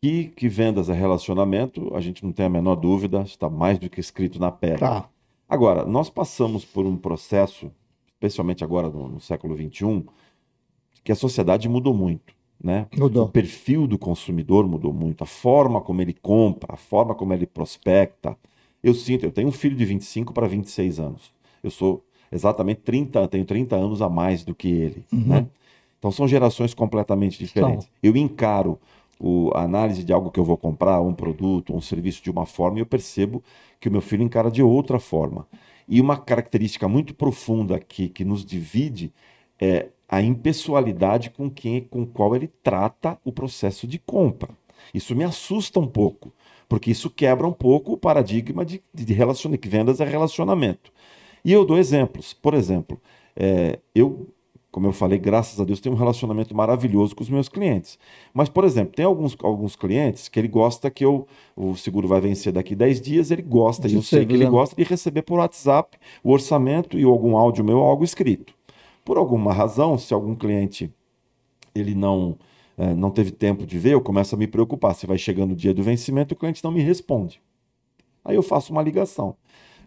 [0.00, 3.88] Que, que vendas é relacionamento, a gente não tem a menor dúvida, está mais do
[3.88, 4.78] que escrito na pedra.
[4.78, 5.08] Tá.
[5.48, 7.70] Agora, nós passamos por um processo,
[8.06, 10.04] especialmente agora no, no século XXI,
[11.04, 12.34] que a sociedade mudou muito.
[12.62, 12.86] Né?
[12.96, 13.26] Mudou.
[13.26, 17.46] O perfil do consumidor mudou muito, a forma como ele compra, a forma como ele
[17.46, 18.36] prospecta.
[18.82, 21.34] Eu sinto, eu tenho um filho de 25 para 26 anos.
[21.62, 25.04] Eu sou exatamente 30, tenho 30 anos a mais do que ele.
[25.12, 25.26] Uhum.
[25.26, 25.46] Né?
[25.98, 27.86] Então são gerações completamente diferentes.
[27.86, 27.98] Então.
[28.02, 28.78] Eu encaro
[29.18, 32.46] o, a análise de algo que eu vou comprar, um produto, um serviço de uma
[32.46, 33.42] forma, e eu percebo
[33.80, 35.46] que o meu filho encara de outra forma.
[35.88, 39.12] E uma característica muito profunda que, que nos divide
[39.60, 44.50] é a impessoalidade com quem com qual ele trata o processo de compra.
[44.92, 46.32] Isso me assusta um pouco,
[46.68, 50.92] porque isso quebra um pouco o paradigma de, de relacionamento, que vendas é relacionamento.
[51.44, 52.32] E eu dou exemplos.
[52.32, 53.00] Por exemplo,
[53.34, 54.28] é, eu
[54.76, 57.98] como eu falei, graças a Deus, tenho um relacionamento maravilhoso com os meus clientes.
[58.34, 62.20] Mas, por exemplo, tem alguns, alguns clientes que ele gosta que eu, o seguro vai
[62.20, 65.38] vencer daqui 10 dias, ele gosta, e eu sei que ele gosta de receber por
[65.38, 68.52] WhatsApp o orçamento e algum áudio meu, algo escrito.
[69.02, 70.92] Por alguma razão, se algum cliente
[71.74, 72.36] ele não
[72.76, 74.94] é, não teve tempo de ver, eu começo a me preocupar.
[74.94, 77.40] Se vai chegando o dia do vencimento, o cliente não me responde.
[78.22, 79.36] Aí eu faço uma ligação.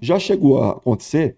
[0.01, 1.37] Já chegou a acontecer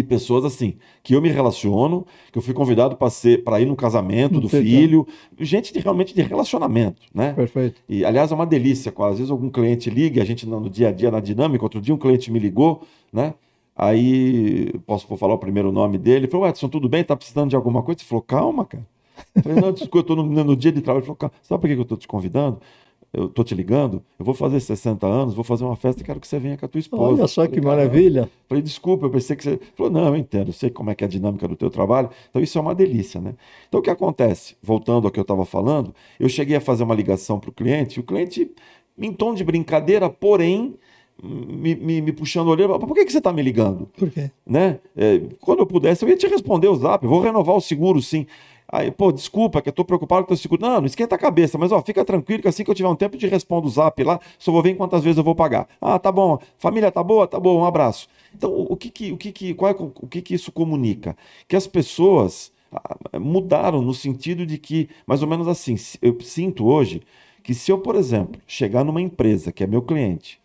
[0.00, 2.96] e pessoas assim, que eu me relaciono, que eu fui convidado
[3.44, 5.06] para ir no casamento do filho,
[5.38, 7.32] gente de, realmente de relacionamento, né?
[7.32, 7.80] Perfeito.
[7.88, 10.92] E aliás é uma delícia, às vezes algum cliente liga, a gente no dia a
[10.92, 12.82] dia na dinâmica, outro dia um cliente me ligou,
[13.12, 13.34] né?
[13.76, 17.02] Aí, posso falar o primeiro nome dele, falou, Edson, tudo bem?
[17.02, 18.00] Tá precisando de alguma coisa?
[18.00, 18.86] Ele falou, calma, cara.
[19.34, 21.02] Eu falei, não, desculpa, eu estou no, no, dia de trabalho.
[21.02, 22.60] Ele falou, sabe por que eu estou te convidando?
[23.12, 26.20] Eu tô te ligando, eu vou fazer 60 anos, vou fazer uma festa e quero
[26.20, 27.02] que você venha com a tua esposa.
[27.02, 28.30] Olha só falei, que maravilha.
[28.48, 29.60] Falei, desculpa, eu pensei que você.
[29.74, 32.08] Falou, não, eu entendo, eu sei como é que é a dinâmica do teu trabalho.
[32.28, 33.34] Então isso é uma delícia, né?
[33.68, 34.56] Então o que acontece?
[34.62, 37.98] Voltando ao que eu estava falando, eu cheguei a fazer uma ligação para o cliente,
[37.98, 38.50] e o cliente,
[38.96, 40.76] em tom de brincadeira, porém,
[41.22, 42.78] me, me, me puxando o olho.
[42.78, 43.86] Por que, que você está me ligando?
[43.96, 44.30] Por quê?
[44.46, 44.78] Né?
[44.96, 47.06] É, quando eu pudesse, eu ia te responder o zap.
[47.06, 48.26] Vou renovar o seguro, sim.
[48.72, 50.62] Aí, pô, desculpa, que eu tô preocupado com o teu seguro.
[50.62, 52.94] Não, não esquenta a cabeça, mas ó, fica tranquilo que assim que eu tiver um
[52.94, 55.68] tempo de respondo o zap lá, só vou ver quantas vezes eu vou pagar.
[55.80, 56.38] Ah, tá bom.
[56.56, 57.26] Família tá boa?
[57.26, 58.08] Tá bom, um abraço.
[58.34, 61.16] Então, o que que, o que, que, qual é, o que, que isso comunica?
[61.48, 62.52] Que as pessoas
[63.20, 67.02] mudaram no sentido de que, mais ou menos assim, eu sinto hoje
[67.42, 70.39] que se eu, por exemplo, chegar numa empresa que é meu cliente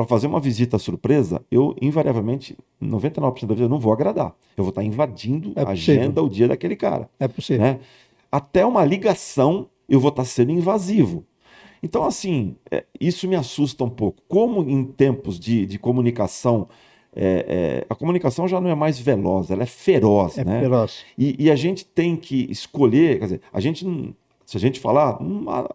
[0.00, 4.34] para fazer uma visita surpresa, eu invariavelmente, 99% da vida, não vou agradar.
[4.56, 7.10] Eu vou estar invadindo é a agenda, o dia daquele cara.
[7.18, 7.62] É possível.
[7.62, 7.80] Né?
[8.32, 11.22] Até uma ligação, eu vou estar sendo invasivo.
[11.82, 14.22] Então, assim, é, isso me assusta um pouco.
[14.26, 16.66] Como em tempos de, de comunicação,
[17.14, 20.38] é, é, a comunicação já não é mais veloz, ela é feroz.
[20.38, 20.60] É né?
[20.60, 21.04] feroz.
[21.18, 23.84] E, e, a gente tem que escolher, quer dizer, a gente,
[24.46, 25.18] se a gente falar,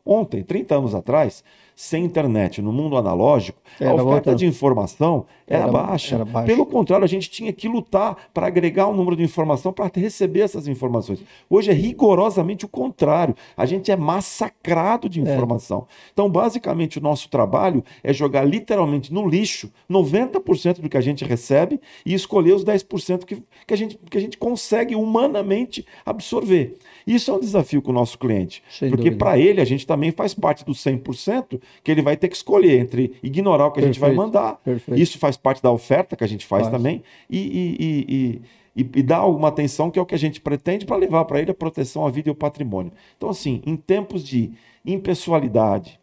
[0.03, 1.43] ontem, 30 anos atrás,
[1.75, 6.15] sem internet, no mundo analógico, era a oferta de informação era, era, baixa.
[6.15, 6.47] era, baixa.
[6.47, 10.41] Pelo contrário, a gente tinha que lutar para agregar um número de informação para receber
[10.41, 11.21] essas informações.
[11.49, 13.35] Hoje é rigorosamente o contrário.
[13.55, 15.23] A gente é massacrado de é.
[15.23, 15.87] informação.
[15.89, 16.09] É.
[16.13, 21.25] Então, basicamente, o nosso trabalho é jogar literalmente no lixo 90% do que a gente
[21.25, 26.77] recebe e escolher os 10% que, que, a gente, que a gente consegue humanamente absorver.
[27.05, 28.63] Isso é um desafio com o nosso cliente.
[28.69, 32.27] Sem porque para ele, a gente também faz parte dos 100% que ele vai ter
[32.27, 33.89] que escolher entre ignorar o que Perfeito.
[33.89, 34.59] a gente vai mandar.
[34.63, 34.99] Perfeito.
[34.99, 36.75] Isso faz parte da oferta que a gente faz, faz.
[36.75, 37.03] também.
[37.29, 38.41] E, e,
[38.75, 41.39] e, e, dar alguma atenção, que é o que a gente pretende, para levar para
[41.39, 42.91] ele a proteção à vida e ao patrimônio.
[43.15, 44.51] Então, assim, em tempos de
[44.85, 45.99] impessoalidade,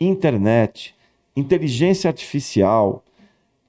[0.00, 0.94] internet,
[1.36, 3.04] inteligência artificial,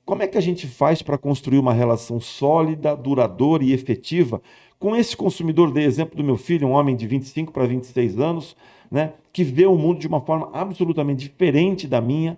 [0.07, 4.41] como é que a gente faz para construir uma relação sólida, duradoura e efetiva
[4.79, 5.69] com esse consumidor?
[5.69, 8.55] Dei exemplo do meu filho, um homem de 25 para 26 anos,
[8.89, 12.37] né, que vê o mundo de uma forma absolutamente diferente da minha.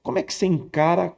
[0.00, 1.12] Como é que você encara,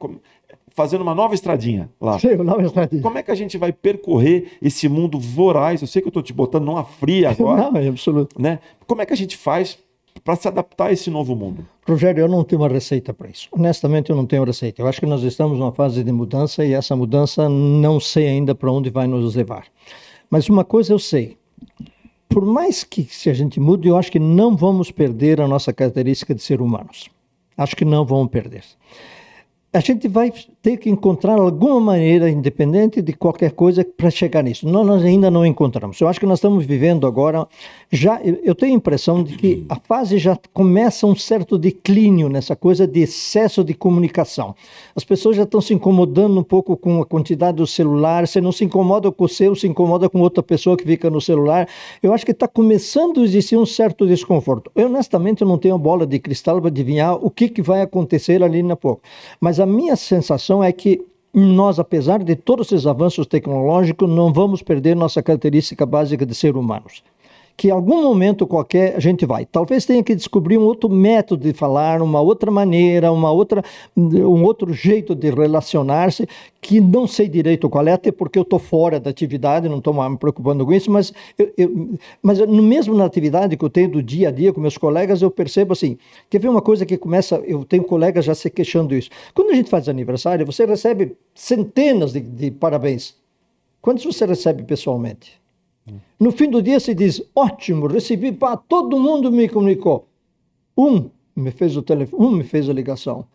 [0.69, 2.17] fazendo uma nova estradinha lá?
[2.17, 3.03] Sim, uma nova estradinha.
[3.03, 5.81] Como é que a gente vai percorrer esse mundo voraz?
[5.81, 7.69] Eu sei que eu estou te botando numa fria agora.
[7.69, 8.41] Não, é absoluto.
[8.41, 8.57] Né?
[8.87, 9.77] Como é que a gente faz
[10.23, 11.63] para se adaptar a esse novo mundo?
[11.91, 13.47] Rogério, eu não tenho uma receita para isso.
[13.51, 14.81] Honestamente, eu não tenho receita.
[14.81, 18.55] Eu acho que nós estamos numa fase de mudança e essa mudança não sei ainda
[18.55, 19.65] para onde vai nos levar.
[20.29, 21.37] Mas uma coisa eu sei:
[22.29, 25.73] por mais que se a gente mude, eu acho que não vamos perder a nossa
[25.73, 27.09] característica de ser humanos.
[27.57, 28.63] Acho que não vamos perder
[29.73, 34.67] a gente vai ter que encontrar alguma maneira, independente de qualquer coisa, para chegar nisso.
[34.67, 35.99] Nós, nós, ainda não encontramos.
[36.01, 37.47] Eu acho que nós estamos vivendo agora,
[37.89, 42.53] já eu tenho a impressão de que a fase já começa um certo declínio nessa
[42.53, 44.53] coisa de excesso de comunicação.
[44.93, 48.27] As pessoas já estão se incomodando um pouco com a quantidade do celular.
[48.27, 51.21] Você não se incomoda com o seu, se incomoda com outra pessoa que fica no
[51.21, 51.65] celular.
[52.03, 54.69] Eu acho que está começando a existir um certo desconforto.
[54.75, 58.61] Eu, honestamente, não tenho bola de cristal para adivinhar o que, que vai acontecer ali
[58.61, 59.01] na pouco.
[59.39, 64.61] Mas a minha sensação é que nós, apesar de todos esses avanços tecnológicos, não vamos
[64.61, 67.03] perder nossa característica básica de ser humanos
[67.61, 69.45] que em algum momento qualquer a gente vai.
[69.45, 73.63] Talvez tenha que descobrir um outro método de falar, uma outra maneira, uma outra,
[73.95, 76.27] um outro jeito de relacionar-se,
[76.59, 79.93] que não sei direito qual é, até porque eu estou fora da atividade, não estou
[79.93, 84.01] me preocupando com isso, mas, eu, eu, mas mesmo na atividade que eu tenho do
[84.01, 85.99] dia a dia com meus colegas, eu percebo assim,
[86.31, 89.11] quer ver uma coisa que começa, eu tenho colegas já se queixando isso.
[89.35, 93.15] Quando a gente faz aniversário, você recebe centenas de, de parabéns.
[93.79, 95.40] Quantos você recebe pessoalmente?
[96.19, 100.07] No fim do dia se diz: ótimo, recebi, pá, todo mundo me comunicou.
[100.77, 103.25] Um me fez o telefone, um me fez a ligação.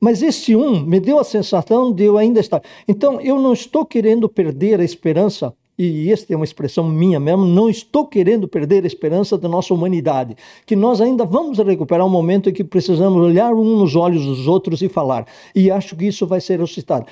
[0.00, 2.62] Mas esse um me deu a sensação de eu ainda estar.
[2.86, 7.46] Então, eu não estou querendo perder a esperança, e esta é uma expressão minha mesmo,
[7.46, 10.36] não estou querendo perder a esperança da nossa humanidade,
[10.66, 14.46] que nós ainda vamos recuperar um momento em que precisamos olhar um nos olhos dos
[14.46, 15.26] outros e falar.
[15.54, 17.06] E acho que isso vai ser ressuscitado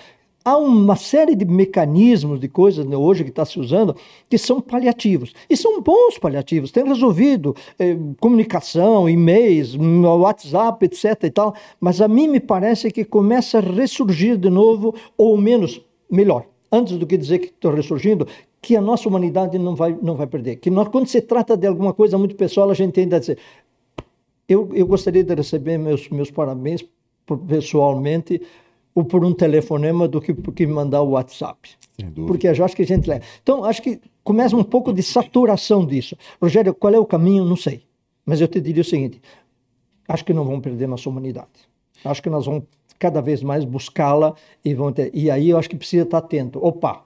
[0.44, 3.94] há uma série de mecanismos, de coisas né, hoje que está se usando,
[4.28, 5.32] que são paliativos.
[5.48, 11.24] E são bons paliativos, tem resolvido eh, comunicação, e-mails, WhatsApp, etc.
[11.24, 15.80] e tal, mas a mim me parece que começa a ressurgir de novo, ou menos,
[16.10, 18.26] melhor, antes do que dizer que estou ressurgindo,
[18.60, 20.56] que a nossa humanidade não vai, não vai perder.
[20.56, 23.38] Que nós, quando se trata de alguma coisa muito pessoal, a gente ainda dizer.
[24.48, 26.84] Eu, eu gostaria de receber meus, meus parabéns
[27.48, 28.42] pessoalmente
[28.94, 31.70] ou por um telefonema do que por que mandar o WhatsApp.
[32.26, 33.24] Porque eu acho que a gente leva.
[33.42, 36.16] Então, acho que começa um pouco de saturação disso.
[36.40, 37.44] Rogério, qual é o caminho?
[37.44, 37.84] Não sei.
[38.24, 39.20] Mas eu te diria o seguinte:
[40.08, 41.48] acho que não vamos perder nossa humanidade.
[42.04, 42.64] Acho que nós vamos
[42.98, 44.34] cada vez mais buscá-la
[44.64, 45.10] e vão ter.
[45.14, 46.64] E aí eu acho que precisa estar atento.
[46.64, 47.04] Opa!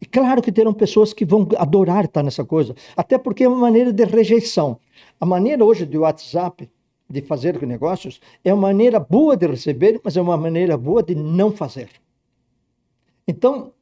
[0.00, 3.58] E claro que terão pessoas que vão adorar estar nessa coisa, até porque é uma
[3.58, 4.78] maneira de rejeição.
[5.20, 6.70] A maneira hoje do WhatsApp
[7.10, 11.14] de fazer negócios é uma maneira boa de receber, mas é uma maneira boa de
[11.14, 11.90] não fazer.
[13.26, 13.72] Então,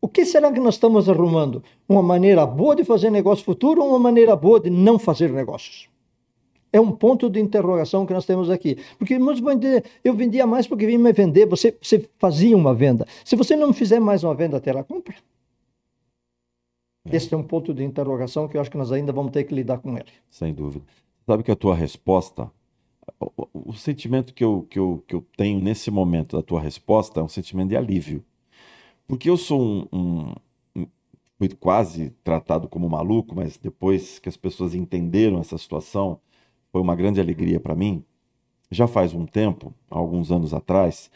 [0.00, 1.62] o que será que nós estamos arrumando?
[1.88, 5.88] Uma maneira boa de fazer negócio futuro ou uma maneira boa de não fazer negócios?
[6.72, 8.78] É um ponto de interrogação que nós temos aqui.
[8.98, 12.74] Porque muitos vão dizer, eu vendia mais porque vim me vender, você, você fazia uma
[12.74, 13.06] venda.
[13.24, 15.14] Se você não fizer mais uma venda, terá compra?
[17.10, 19.54] Esse é um ponto de interrogação que eu acho que nós ainda vamos ter que
[19.54, 20.10] lidar com ele.
[20.28, 20.84] Sem dúvida.
[21.24, 22.50] Sabe que a tua resposta,
[23.20, 27.20] o, o, sentimento que eu, que, eu, que eu tenho nesse momento da tua resposta
[27.20, 28.24] é um sentimento de alívio.
[29.06, 29.60] Porque eu sou
[29.92, 30.34] um,
[30.76, 30.86] um,
[31.38, 36.20] fui quase tratado como maluco, mas depois que as pessoas entenderam essa situação,
[36.72, 38.04] foi uma grande alegria para mim.
[38.70, 41.10] Já faz um tempo, alguns anos atrás,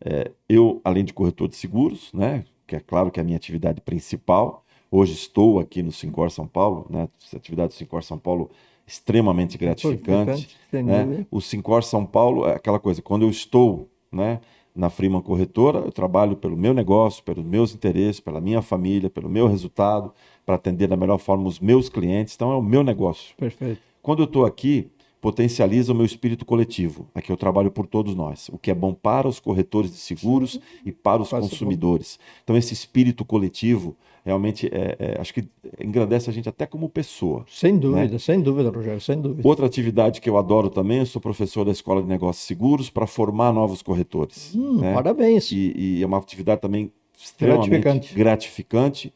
[0.00, 3.36] é, eu, além de corretor de seguros, né, que é claro que é a minha
[3.36, 7.08] atividade principal, Hoje estou aqui no Sincor São Paulo, né?
[7.32, 8.50] A atividade do Sincor São Paulo
[8.86, 10.56] extremamente gratificante.
[10.72, 11.26] Né?
[11.30, 14.40] O Sincor São Paulo é aquela coisa, quando eu estou né,
[14.74, 19.28] na Freeman Corretora, eu trabalho pelo meu negócio, pelos meus interesses, pela minha família, pelo
[19.28, 20.12] meu resultado,
[20.44, 22.34] para atender da melhor forma os meus clientes.
[22.34, 23.34] Então é o meu negócio.
[23.36, 23.80] Perfeito.
[24.00, 27.08] Quando eu estou aqui, potencializa o meu espírito coletivo.
[27.12, 30.60] Aqui eu trabalho por todos nós, o que é bom para os corretores de seguros
[30.84, 32.20] e para os consumidores.
[32.44, 33.96] Então, esse espírito coletivo
[34.26, 35.48] realmente é, é, acho que
[35.80, 37.46] engrandece a gente até como pessoa.
[37.48, 37.78] Sem né?
[37.78, 38.18] dúvida, né?
[38.18, 39.46] sem dúvida, Rogério, sem dúvida.
[39.46, 43.06] Outra atividade que eu adoro também, eu sou professor da Escola de Negócios Seguros para
[43.06, 44.52] formar novos corretores.
[44.52, 44.92] Hum, né?
[44.92, 45.52] Parabéns.
[45.52, 48.14] E, e, é uma atividade também extremamente gratificante.
[48.14, 49.14] gratificante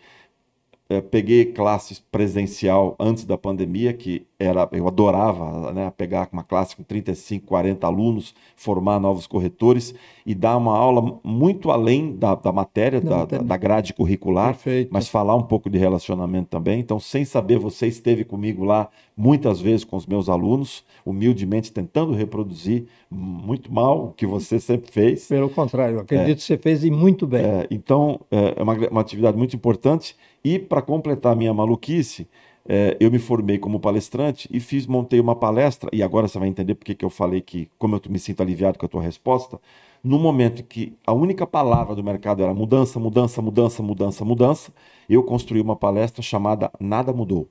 [0.91, 6.75] é, peguei classes presencial antes da pandemia, que era eu adorava né, pegar uma classe
[6.75, 9.95] com 35, 40 alunos, formar novos corretores
[10.27, 14.91] e dar uma aula muito além da, da matéria, da, da, grade curricular, Perfeito.
[14.93, 16.81] mas falar um pouco de relacionamento também.
[16.81, 22.15] Então, sem saber, você esteve comigo lá muitas vezes com os meus alunos, humildemente tentando
[22.15, 25.27] reproduzir muito mal o que você sempre fez.
[25.29, 27.45] Pelo contrário, acredito é, que você fez e muito bem.
[27.45, 32.29] É, então, é, é uma, uma atividade muito importante e para completar minha maluquice,
[32.69, 36.49] é, eu me formei como palestrante e fiz, montei uma palestra, e agora você vai
[36.49, 39.61] entender porque que eu falei que, como eu me sinto aliviado com a tua resposta,
[40.03, 44.73] no momento que a única palavra do mercado era mudança, mudança, mudança, mudança, mudança,
[45.09, 47.49] eu construí uma palestra chamada Nada Mudou.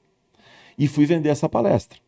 [0.77, 1.99] E fui vender essa palestra.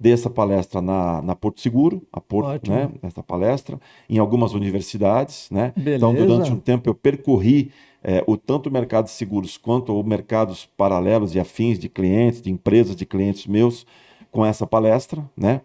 [0.00, 2.74] Dei essa palestra na, na Porto Seguro, a Porto, Ótimo.
[2.74, 2.90] né?
[3.02, 3.78] Essa palestra,
[4.08, 5.74] em algumas universidades, né?
[5.76, 5.96] Beleza.
[5.96, 7.70] Então, durante um tempo eu percorri
[8.02, 12.40] é, o tanto o mercado de seguros quanto os mercados paralelos e afins de clientes,
[12.40, 13.86] de empresas, de clientes meus,
[14.32, 15.60] com essa palestra, né?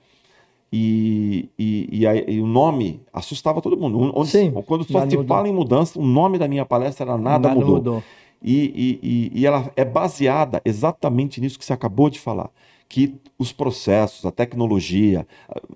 [0.70, 4.12] E, e, e, a, e o nome assustava todo mundo.
[4.14, 7.48] Onde, Sim, quando só se fala em mudança, o nome da minha palestra era Nada,
[7.48, 7.76] nada mudou.
[7.76, 8.04] mudou.
[8.44, 12.50] E, e, e ela é baseada exatamente nisso que você acabou de falar
[12.88, 15.28] que os processos, a tecnologia,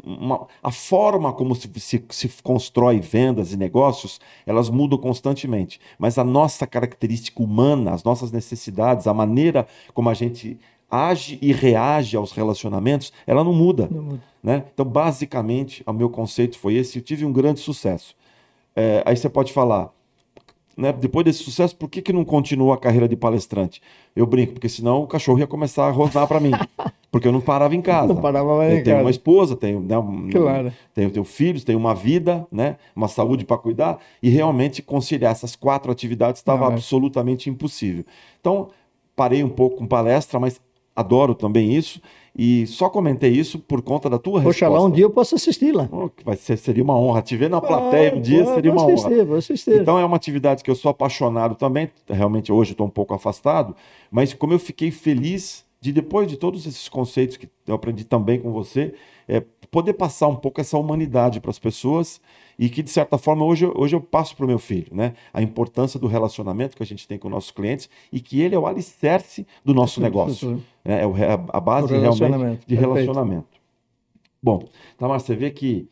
[0.04, 5.80] uma, a forma como se, se, se, constrói vendas e negócios, elas mudam constantemente.
[5.98, 11.52] Mas a nossa característica humana, as nossas necessidades, a maneira como a gente age e
[11.52, 13.88] reage aos relacionamentos, ela não muda.
[13.92, 14.24] Não muda.
[14.42, 14.64] Né?
[14.74, 16.98] Então, basicamente, o meu conceito foi esse.
[17.00, 18.16] Eu tive um grande sucesso.
[18.76, 19.92] É, aí você pode falar,
[20.80, 23.82] né, depois desse sucesso, por que, que não continua a carreira de palestrante?
[24.16, 26.52] Eu brinco, porque senão o cachorro ia começar a rosnar para mim.
[27.12, 28.14] Porque eu não parava em casa.
[28.14, 29.06] Não parava mais eu em tenho casa.
[29.06, 29.96] uma esposa, tenho, né,
[30.32, 30.72] claro.
[30.94, 35.56] tenho, tenho filhos, tenho uma vida, né, uma saúde para cuidar, e realmente conciliar essas
[35.56, 36.68] quatro atividades estava é.
[36.68, 38.06] absolutamente impossível.
[38.40, 38.70] Então,
[39.16, 40.62] parei um pouco com palestra, mas
[41.00, 42.02] adoro também isso.
[42.38, 44.70] E só comentei isso por conta da tua Poxa, resposta.
[44.70, 45.90] lá um dia eu posso assistir lá.
[45.92, 47.22] Oh, vai ser, seria uma honra.
[47.22, 49.26] Te ver na plateia um dia seria uma assistir, honra.
[49.26, 49.82] Vou assistir.
[49.82, 51.90] Então é uma atividade que eu sou apaixonado também.
[52.08, 53.76] Realmente hoje estou um pouco afastado,
[54.12, 58.40] mas como eu fiquei feliz de depois de todos esses conceitos que eu aprendi também
[58.40, 58.94] com você,
[59.28, 62.20] é, poder passar um pouco essa humanidade para as pessoas
[62.58, 65.14] e que, de certa forma, hoje, hoje eu passo para o meu filho, né?
[65.34, 68.60] A importância do relacionamento que a gente tem com nossos clientes e que ele é
[68.60, 70.62] o alicerce do nosso negócio.
[70.84, 71.02] Né?
[71.02, 73.48] É a base realmente de relacionamento.
[74.42, 74.64] Bom,
[74.98, 75.88] Tamar, você vê que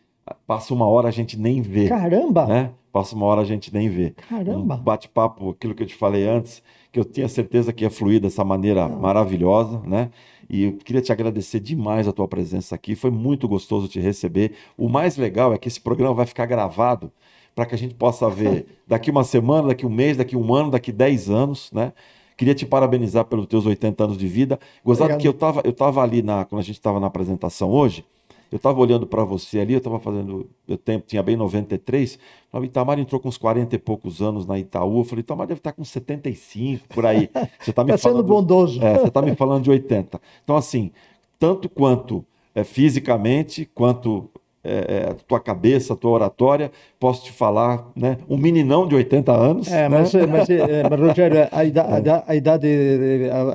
[0.46, 1.88] passa uma hora a gente nem vê.
[1.88, 2.46] Caramba!
[2.46, 2.72] Né?
[2.92, 4.12] Passa uma hora a gente nem vê.
[4.30, 4.76] Caramba!
[4.76, 6.62] Um bate-papo, aquilo que eu te falei antes,
[6.92, 9.00] que eu tinha certeza que ia fluir dessa maneira Não.
[9.00, 10.10] maravilhosa, né?
[10.50, 12.96] E eu queria te agradecer demais a tua presença aqui.
[12.96, 14.54] Foi muito gostoso te receber.
[14.78, 17.12] O mais legal é que esse programa vai ficar gravado
[17.54, 20.72] para que a gente possa ver daqui uma semana, daqui um mês, daqui um ano,
[20.72, 21.92] daqui dez anos, né?
[22.38, 24.60] Queria te parabenizar pelos teus 80 anos de vida.
[24.86, 28.06] Gozado que eu estava eu tava ali na, quando a gente estava na apresentação hoje,
[28.52, 32.18] eu estava olhando para você ali, eu estava fazendo, eu tempo, tinha bem 93,
[32.54, 35.60] o Itamar entrou com uns 40 e poucos anos na Itaú, eu falei, Itamar deve
[35.60, 37.30] estar com 75, por aí.
[37.60, 38.84] Você está me tá falando, sendo bondoso.
[38.84, 40.22] É, você está me falando de 80.
[40.44, 40.92] Então, assim,
[41.38, 42.26] tanto quanto
[42.56, 44.30] é, fisicamente, quanto
[44.68, 48.18] é, a tua cabeça, a tua oratória, posso te falar, né?
[48.30, 49.68] Um meninão de 80 anos.
[49.68, 49.90] É, né?
[49.90, 52.68] mas, mas, é, mas, Rogério, a idade, a, a idade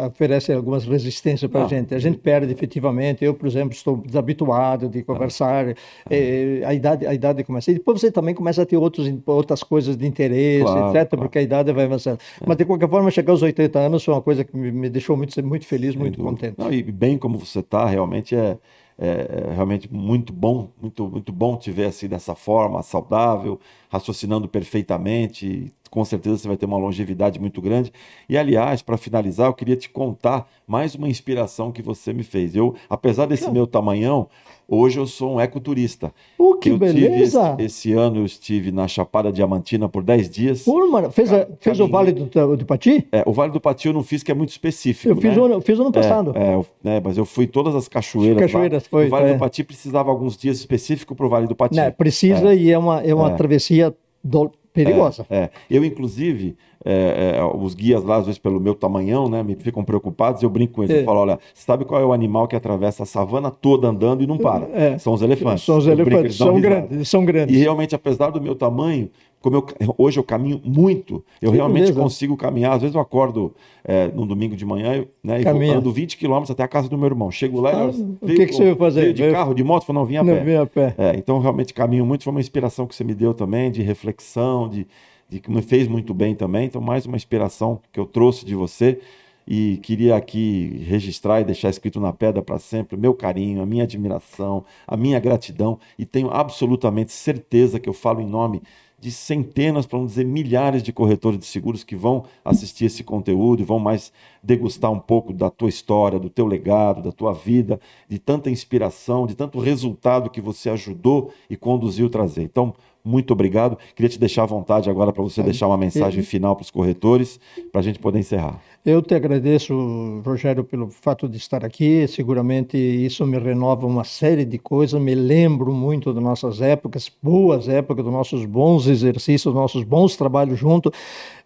[0.07, 1.95] oferece algumas resistências para a gente.
[1.95, 3.25] A gente perde efetivamente.
[3.25, 5.75] Eu, por exemplo, estou desabituado de conversar.
[6.09, 7.71] É, a, idade, a idade começa.
[7.71, 11.23] E depois você também começa a ter outros, outras coisas de interesse, claro, etc., claro.
[11.23, 12.19] porque a idade vai avançando.
[12.41, 12.45] É.
[12.47, 15.17] Mas, de qualquer forma, chegar aos 80 anos foi uma coisa que me, me deixou
[15.17, 16.55] muito, muito feliz, muito contente.
[16.59, 18.57] Não, e bem como você está, realmente é
[18.99, 23.59] é, é realmente muito bom, muito, muito bom te ver assim dessa forma, saudável,
[23.91, 25.73] raciocinando perfeitamente.
[25.91, 27.93] Com certeza você vai ter uma longevidade muito grande.
[28.29, 32.55] E aliás, para finalizar, eu queria te contar mais uma inspiração que você me fez.
[32.57, 34.29] Eu, apesar desse meu tamanhão,
[34.75, 36.13] hoje eu sou um ecoturista.
[36.39, 37.51] Oh, que eu beleza!
[37.51, 40.63] Tive, esse, ano eu estive na Chapada Diamantina por 10 dias.
[40.63, 43.07] Pô, mano, fez, a, fez o Vale do, do Pati?
[43.13, 45.09] É, o Vale do Pati eu não fiz, que é muito específico.
[45.09, 45.45] Eu fiz, né?
[45.45, 46.33] ano, fiz ano é, passado.
[46.35, 48.41] É, é, mas eu fui todas as cachoeiras.
[48.41, 48.89] Cachoeiras, lá.
[48.89, 49.07] foi.
[49.07, 49.35] O Vale é.
[49.35, 51.77] do Pati precisava alguns dias específicos para o Vale do Pati.
[51.77, 52.57] Não, precisa é.
[52.57, 53.35] e é uma, é uma é.
[53.35, 53.95] travessia
[54.25, 55.27] do, perigosa.
[55.29, 55.51] É, é.
[55.71, 59.85] Eu, inclusive, é, é, os guias lá, às vezes, pelo meu tamanhão, né, me ficam
[59.85, 60.43] preocupados.
[60.43, 60.97] Eu brinco com eles.
[60.97, 64.27] Eu falo: olha, sabe qual é o animal que atravessa a savana toda andando e
[64.27, 64.99] não para?
[64.99, 65.65] São os elefantes.
[65.65, 67.55] São os elefantes, são grandes, são grandes.
[67.55, 69.11] E realmente, apesar do meu tamanho,
[69.43, 69.67] como eu,
[69.99, 72.01] hoje eu caminho muito, eu que realmente beleza.
[72.01, 72.75] consigo caminhar.
[72.75, 73.53] Às vezes eu acordo
[73.85, 77.07] é, no domingo de manhã né, e ando 20 quilômetros até a casa do meu
[77.07, 77.31] irmão.
[77.31, 77.91] Chego lá ah,
[78.23, 79.13] e o que, que você vai fazer?
[79.13, 79.93] de carro, de moto?
[79.93, 80.45] não, vim a não, pé.
[80.45, 80.95] Vim a pé.
[80.97, 82.23] É, então realmente caminho muito.
[82.23, 84.87] Foi uma inspiração que você me deu também, de reflexão, de,
[85.33, 86.67] de que me fez muito bem também.
[86.67, 89.01] Então, mais uma inspiração que eu trouxe de você
[89.49, 93.85] e queria aqui registrar e deixar escrito na pedra para sempre meu carinho, a minha
[93.85, 98.63] admiração, a minha gratidão e tenho absolutamente certeza que eu falo em nome
[99.01, 103.61] de centenas, para não dizer milhares de corretores de seguros que vão assistir esse conteúdo
[103.61, 107.81] e vão mais degustar um pouco da tua história, do teu legado, da tua vida,
[108.09, 112.43] de tanta inspiração, de tanto resultado que você ajudou e conduziu trazer.
[112.43, 112.75] Então,
[113.05, 113.77] muito obrigado.
[113.95, 115.45] Queria te deixar à vontade agora para você é.
[115.45, 117.41] deixar uma mensagem final para os corretores,
[117.71, 118.61] para a gente poder encerrar.
[118.85, 122.07] Eu te agradeço, Rogério, pelo fato de estar aqui.
[122.09, 125.01] Seguramente isso me renova uma série de coisas.
[125.01, 130.17] Me lembro muito das nossas épocas, boas épocas, dos nossos bons exercícios, dos nossos bons
[130.17, 130.93] trabalhos juntos.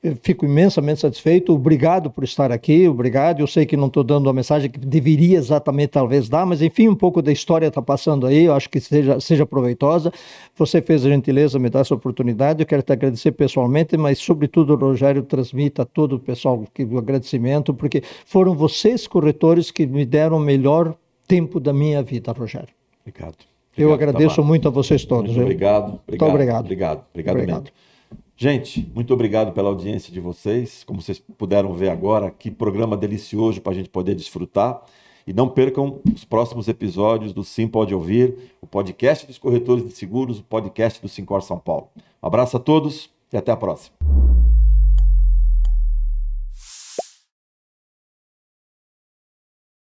[0.06, 1.52] Eu fico imensamente satisfeito.
[1.52, 2.86] Obrigado por estar aqui.
[2.86, 3.40] Obrigado.
[3.40, 6.86] Eu sei que não estou dando a mensagem que deveria exatamente talvez dar, mas enfim,
[6.86, 8.44] um pouco da história está passando aí.
[8.44, 10.12] Eu acho que seja, seja proveitosa.
[10.54, 12.62] Você fez a gentileza me dar essa oportunidade.
[12.62, 16.98] Eu quero te agradecer pessoalmente, mas sobretudo, Rogério, transmita a todo o pessoal que o
[16.98, 20.94] agradecimento, porque foram vocês, corretores, que me deram o melhor
[21.26, 22.68] tempo da minha vida, Rogério.
[23.00, 23.34] Obrigado.
[23.34, 25.32] obrigado eu agradeço muito a vocês todos.
[25.32, 25.98] Muito obrigado.
[26.06, 26.06] Obrigado.
[26.08, 26.64] Muito obrigado.
[26.64, 27.04] Obrigado.
[27.12, 27.72] Obrigado, obrigado.
[28.38, 30.84] Gente, muito obrigado pela audiência de vocês.
[30.84, 34.82] Como vocês puderam ver agora, que programa delicioso para a gente poder desfrutar.
[35.26, 39.90] E não percam os próximos episódios do Sim Pode Ouvir, o podcast dos corretores de
[39.90, 41.88] seguros, o podcast do Sincor São Paulo.
[42.22, 43.96] Um abraço a todos e até a próxima.